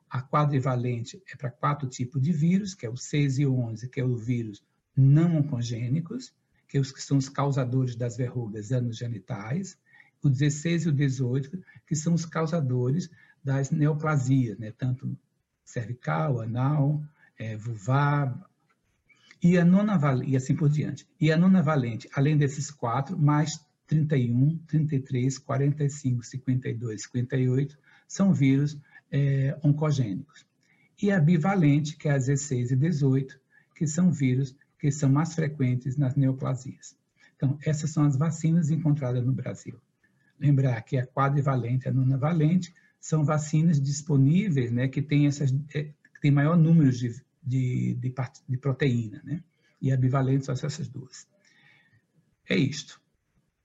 A 0.08 0.20
quadrivalente 0.20 1.22
é 1.32 1.36
para 1.36 1.50
quatro 1.50 1.88
tipos 1.88 2.20
de 2.20 2.32
vírus, 2.32 2.74
que 2.74 2.84
é 2.84 2.90
o 2.90 2.96
6 2.96 3.38
e 3.38 3.46
o 3.46 3.56
11, 3.56 3.88
que 3.88 4.00
é 4.00 4.04
o 4.04 4.16
vírus 4.16 4.60
não 4.96 5.36
oncogênicos, 5.36 6.34
que, 6.66 6.78
é 6.78 6.82
que 6.82 7.02
são 7.02 7.16
os 7.16 7.28
causadores 7.28 7.94
das 7.94 8.16
verrugas 8.16 8.72
anogenitais, 8.72 9.78
o 10.22 10.28
16 10.28 10.86
e 10.86 10.88
o 10.88 10.92
18, 10.92 11.62
que 11.90 11.96
são 11.96 12.14
os 12.14 12.24
causadores 12.24 13.10
das 13.42 13.72
neoplasias, 13.72 14.56
né, 14.60 14.70
tanto 14.70 15.18
cervical, 15.64 16.40
anal, 16.40 17.02
é, 17.36 17.56
vulvar, 17.56 18.48
e 19.42 19.58
a 19.58 19.64
nona 19.64 19.98
e 20.24 20.36
assim 20.36 20.54
por 20.54 20.68
diante. 20.68 21.04
E 21.20 21.32
a 21.32 21.36
nona 21.36 21.60
valente, 21.60 22.08
além 22.14 22.36
desses 22.36 22.70
quatro, 22.70 23.18
mais 23.18 23.60
31, 23.88 24.56
33, 24.68 25.36
45, 25.38 26.22
52, 26.22 27.02
58, 27.02 27.78
são 28.06 28.32
vírus 28.32 28.78
é, 29.10 29.58
oncogênicos. 29.64 30.46
E 31.02 31.10
a 31.10 31.18
bivalente, 31.18 31.96
que 31.96 32.08
é 32.08 32.12
a 32.12 32.18
16 32.18 32.70
e 32.70 32.76
18, 32.76 33.36
que 33.74 33.84
são 33.84 34.12
vírus 34.12 34.54
que 34.78 34.92
são 34.92 35.10
mais 35.10 35.34
frequentes 35.34 35.96
nas 35.96 36.14
neoplasias. 36.14 36.94
Então, 37.34 37.58
essas 37.64 37.90
são 37.90 38.04
as 38.04 38.16
vacinas 38.16 38.70
encontradas 38.70 39.26
no 39.26 39.32
Brasil. 39.32 39.80
Lembrar 40.40 40.80
que 40.82 40.96
a 40.96 41.06
quadrivalente 41.06 41.86
e 41.86 41.88
a 41.88 41.92
nonavalente 41.92 42.74
são 42.98 43.24
vacinas 43.24 43.80
disponíveis, 43.80 44.72
né, 44.72 44.88
que 44.88 45.02
têm 45.02 45.26
essas, 45.26 45.54
é, 45.74 45.84
que 45.84 46.20
tem 46.22 46.30
maior 46.30 46.56
número 46.56 46.90
de, 46.90 47.14
de, 47.42 47.94
de, 47.94 48.14
de 48.48 48.56
proteína, 48.56 49.20
né? 49.22 49.42
E 49.80 49.92
a 49.92 49.96
bivalente 49.96 50.46
são 50.46 50.54
essas 50.54 50.88
duas. 50.88 51.26
É 52.48 52.56
isto. 52.56 53.00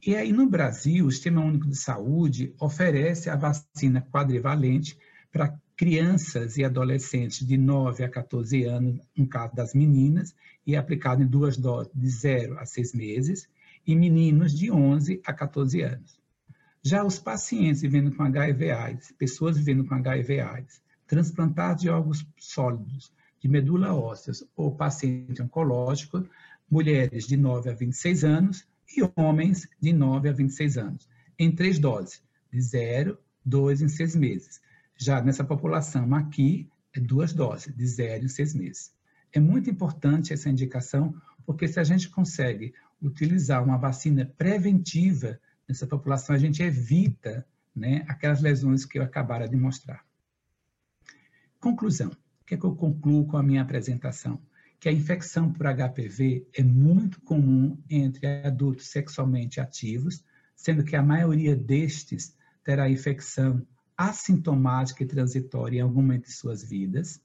E 0.05 0.15
aí, 0.15 0.31
no 0.31 0.47
Brasil, 0.47 1.07
o 1.07 1.11
Sistema 1.11 1.41
Único 1.41 1.67
de 1.67 1.75
Saúde 1.75 2.53
oferece 2.59 3.29
a 3.29 3.35
vacina 3.35 4.01
quadrivalente 4.01 4.97
para 5.31 5.59
crianças 5.75 6.57
e 6.57 6.63
adolescentes 6.63 7.45
de 7.45 7.57
9 7.57 8.03
a 8.03 8.09
14 8.09 8.63
anos, 8.63 8.99
no 9.17 9.27
caso 9.27 9.55
das 9.55 9.73
meninas, 9.73 10.35
e 10.65 10.75
é 10.75 10.77
aplicado 10.77 11.23
em 11.23 11.27
duas 11.27 11.57
doses 11.57 11.91
de 11.93 12.09
0 12.09 12.59
a 12.59 12.65
6 12.65 12.93
meses, 12.93 13.49
e 13.85 13.95
meninos 13.95 14.53
de 14.53 14.71
11 14.71 15.21
a 15.25 15.33
14 15.33 15.81
anos. 15.81 16.19
Já 16.85 17.03
os 17.03 17.17
pacientes 17.17 17.81
vivendo 17.81 18.15
com 18.15 18.21
HIV/AIDS, 18.21 19.11
pessoas 19.17 19.57
vivendo 19.57 19.83
com 19.85 19.95
HIV/AIDS, 19.95 20.83
transplantados 21.07 21.81
de 21.81 21.89
órgãos 21.89 22.23
sólidos, 22.37 23.11
de 23.39 23.47
medula 23.47 23.95
óssea 23.95 24.33
ou 24.55 24.75
paciente 24.75 25.41
oncológico, 25.41 26.23
mulheres 26.69 27.25
de 27.25 27.37
9 27.37 27.71
a 27.71 27.73
26 27.73 28.23
anos 28.23 28.67
e 28.95 29.01
homens 29.15 29.67
de 29.81 29.91
9 29.91 30.29
a 30.29 30.31
26 30.31 30.77
anos, 30.77 31.09
em 31.39 31.51
três 31.51 31.79
doses, 31.79 32.21
de 32.53 32.61
0, 32.61 33.17
2 33.43 33.81
em 33.81 33.87
6 33.87 34.15
meses, 34.15 34.61
já 34.95 35.19
nessa 35.23 35.43
população 35.43 36.13
aqui, 36.13 36.69
é 36.93 36.99
duas 36.99 37.33
doses, 37.33 37.75
de 37.75 37.87
zero 37.87 38.25
em 38.25 38.29
seis 38.29 38.53
meses. 38.53 38.93
É 39.33 39.39
muito 39.39 39.71
importante 39.71 40.33
essa 40.33 40.51
indicação, 40.51 41.15
porque 41.47 41.67
se 41.67 41.79
a 41.79 41.83
gente 41.83 42.09
consegue 42.09 42.75
utilizar 43.01 43.63
uma 43.63 43.75
vacina 43.75 44.31
preventiva 44.37 45.39
nessa 45.67 45.87
população, 45.87 46.35
a 46.35 46.39
gente 46.39 46.61
evita 46.61 47.45
né, 47.75 48.05
aquelas 48.07 48.41
lesões 48.41 48.85
que 48.85 48.97
eu 48.97 49.03
acabara 49.03 49.47
de 49.47 49.57
mostrar. 49.57 50.05
Conclusão. 51.59 52.09
O 52.09 52.45
que 52.45 52.53
é 52.53 52.57
que 52.57 52.63
eu 52.63 52.75
concluo 52.75 53.25
com 53.25 53.37
a 53.37 53.43
minha 53.43 53.61
apresentação? 53.61 54.39
Que 54.79 54.87
a 54.87 54.91
infecção 54.91 55.51
por 55.51 55.65
HPV 55.65 56.47
é 56.53 56.63
muito 56.63 57.19
comum 57.21 57.81
entre 57.89 58.27
adultos 58.43 58.87
sexualmente 58.87 59.59
ativos, 59.59 60.23
sendo 60.55 60.83
que 60.83 60.95
a 60.95 61.01
maioria 61.01 61.55
destes 61.55 62.35
terá 62.63 62.89
infecção 62.89 63.65
assintomática 63.97 65.03
e 65.03 65.07
transitória 65.07 65.79
em 65.79 65.81
algum 65.81 66.01
momento 66.01 66.25
de 66.25 66.33
suas 66.33 66.63
vidas. 66.63 67.19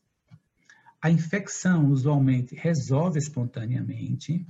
A 1.03 1.11
infecção 1.11 1.89
usualmente 1.89 2.55
resolve 2.55 3.19
espontaneamente. 3.19 4.47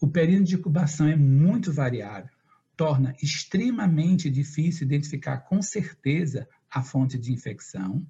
O 0.00 0.06
período 0.06 0.44
de 0.44 0.54
incubação 0.54 1.06
é 1.06 1.16
muito 1.16 1.72
variável, 1.72 2.35
torna 2.76 3.14
extremamente 3.22 4.30
difícil 4.30 4.86
identificar 4.86 5.38
com 5.38 5.62
certeza 5.62 6.48
a 6.70 6.82
fonte 6.82 7.18
de 7.18 7.32
infecção. 7.32 8.06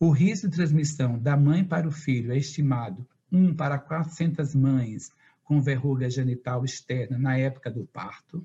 O 0.00 0.10
risco 0.10 0.48
de 0.48 0.56
transmissão 0.56 1.18
da 1.18 1.36
mãe 1.36 1.64
para 1.64 1.86
o 1.86 1.92
filho 1.92 2.32
é 2.32 2.36
estimado 2.36 3.06
1 3.30 3.54
para 3.54 3.78
400 3.78 4.54
mães 4.54 5.12
com 5.44 5.60
verruga 5.60 6.08
genital 6.08 6.64
externa 6.64 7.18
na 7.18 7.36
época 7.36 7.70
do 7.70 7.84
parto 7.84 8.44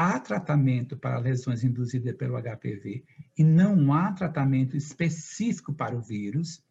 há 0.00 0.18
tratamento 0.18 0.96
para 0.96 1.18
lesões 1.18 1.62
induzidas 1.62 2.16
pelo 2.16 2.40
HPV 2.40 3.04
e 3.36 3.44
não 3.44 3.92
há 3.92 4.10
tratamento 4.10 4.74
específico 4.74 5.74
para 5.74 5.94
o 5.94 6.00
vírus. 6.00 6.64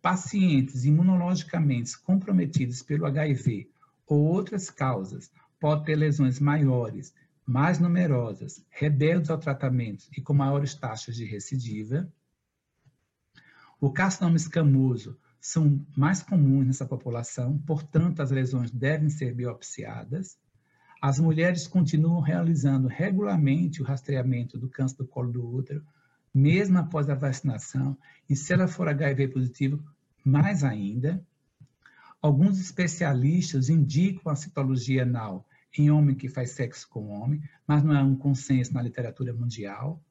pacientes 0.00 0.86
imunologicamente 0.86 1.98
comprometidos 2.00 2.82
pelo 2.82 3.04
HIV 3.04 3.68
ou 4.06 4.20
outras 4.24 4.70
causas 4.70 5.30
podem 5.60 5.84
ter 5.84 5.96
lesões 5.96 6.38
maiores, 6.40 7.14
mais 7.46 7.78
numerosas, 7.78 8.64
rebeldes 8.68 9.30
ao 9.30 9.38
tratamento 9.38 10.04
e 10.16 10.20
com 10.20 10.34
maiores 10.34 10.74
taxas 10.74 11.16
de 11.16 11.24
recidiva. 11.24 12.06
O 13.80 13.90
carcinoma 13.90 14.36
escamoso 14.36 15.18
são 15.40 15.84
mais 15.96 16.22
comuns 16.22 16.66
nessa 16.66 16.84
população, 16.84 17.58
portanto, 17.58 18.20
as 18.20 18.30
lesões 18.30 18.70
devem 18.70 19.08
ser 19.08 19.34
biopsiadas. 19.34 20.36
As 21.00 21.20
mulheres 21.20 21.66
continuam 21.66 22.20
realizando 22.20 22.88
regularmente 22.88 23.80
o 23.80 23.84
rastreamento 23.84 24.58
do 24.58 24.68
câncer 24.68 24.96
do 24.96 25.06
colo 25.06 25.32
do 25.32 25.48
útero, 25.48 25.84
mesmo 26.34 26.78
após 26.78 27.08
a 27.08 27.14
vacinação, 27.14 27.96
e 28.28 28.36
se 28.36 28.52
ela 28.52 28.68
for 28.68 28.88
HIV 28.88 29.28
positivo, 29.28 29.82
mais 30.24 30.64
ainda. 30.64 31.24
Alguns 32.20 32.58
especialistas 32.58 33.68
indicam 33.68 34.30
a 34.30 34.36
citologia 34.36 35.02
anal 35.02 35.46
em 35.76 35.90
homem 35.90 36.16
que 36.16 36.28
faz 36.28 36.50
sexo 36.50 36.88
com 36.88 37.08
homem, 37.08 37.42
mas 37.66 37.84
não 37.84 37.94
é 37.94 38.02
um 38.02 38.16
consenso 38.16 38.74
na 38.74 38.82
literatura 38.82 39.32
mundial. 39.32 40.02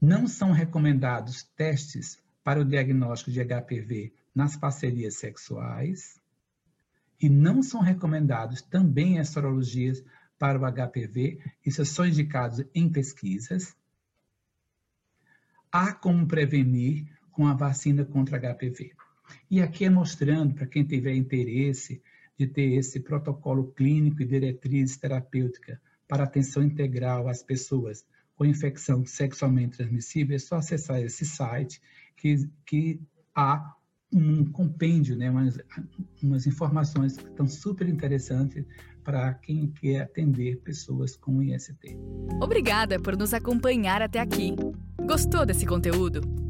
Não 0.00 0.26
são 0.26 0.52
recomendados 0.52 1.42
testes 1.42 2.18
para 2.42 2.60
o 2.60 2.64
diagnóstico 2.64 3.30
de 3.30 3.44
HPV 3.44 4.14
nas 4.34 4.56
parcerias 4.56 5.16
sexuais 5.16 6.20
e 7.20 7.28
não 7.28 7.62
são 7.62 7.82
recomendados 7.82 8.62
também 8.62 9.18
as 9.18 9.28
sorologias 9.28 10.02
para 10.38 10.58
o 10.58 10.64
HPV, 10.64 11.38
isso 11.66 11.84
são 11.84 12.06
indicados 12.06 12.64
em 12.74 12.90
pesquisas. 12.90 13.76
Há 15.70 15.92
como 15.92 16.26
prevenir 16.26 17.06
com 17.30 17.46
a 17.46 17.52
vacina 17.52 18.06
contra 18.06 18.38
HPV. 18.38 18.94
E 19.50 19.60
aqui 19.60 19.84
é 19.84 19.90
mostrando, 19.90 20.54
para 20.54 20.66
quem 20.66 20.84
tiver 20.84 21.14
interesse 21.14 22.02
de 22.38 22.46
ter 22.46 22.72
esse 22.72 23.00
protocolo 23.00 23.72
clínico 23.72 24.22
e 24.22 24.26
diretriz 24.26 24.96
terapêutica 24.96 25.80
para 26.08 26.24
atenção 26.24 26.62
integral 26.62 27.28
às 27.28 27.42
pessoas 27.42 28.04
com 28.34 28.46
infecção 28.46 29.04
sexualmente 29.04 29.76
transmissível, 29.76 30.34
é 30.34 30.38
só 30.38 30.56
acessar 30.56 30.98
esse 31.00 31.26
site 31.26 31.80
que, 32.16 32.48
que 32.64 32.98
há 33.34 33.74
um 34.12 34.44
compêndio, 34.50 35.16
né, 35.16 35.30
umas, 35.30 35.58
umas 36.22 36.46
informações 36.46 37.16
que 37.16 37.28
estão 37.28 37.46
super 37.46 37.88
interessantes 37.88 38.64
para 39.04 39.34
quem 39.34 39.68
quer 39.68 40.00
atender 40.00 40.60
pessoas 40.62 41.16
com 41.16 41.42
IST. 41.42 41.96
Obrigada 42.42 42.98
por 42.98 43.16
nos 43.16 43.32
acompanhar 43.32 44.02
até 44.02 44.18
aqui. 44.18 44.54
Gostou 45.06 45.46
desse 45.46 45.66
conteúdo? 45.66 46.49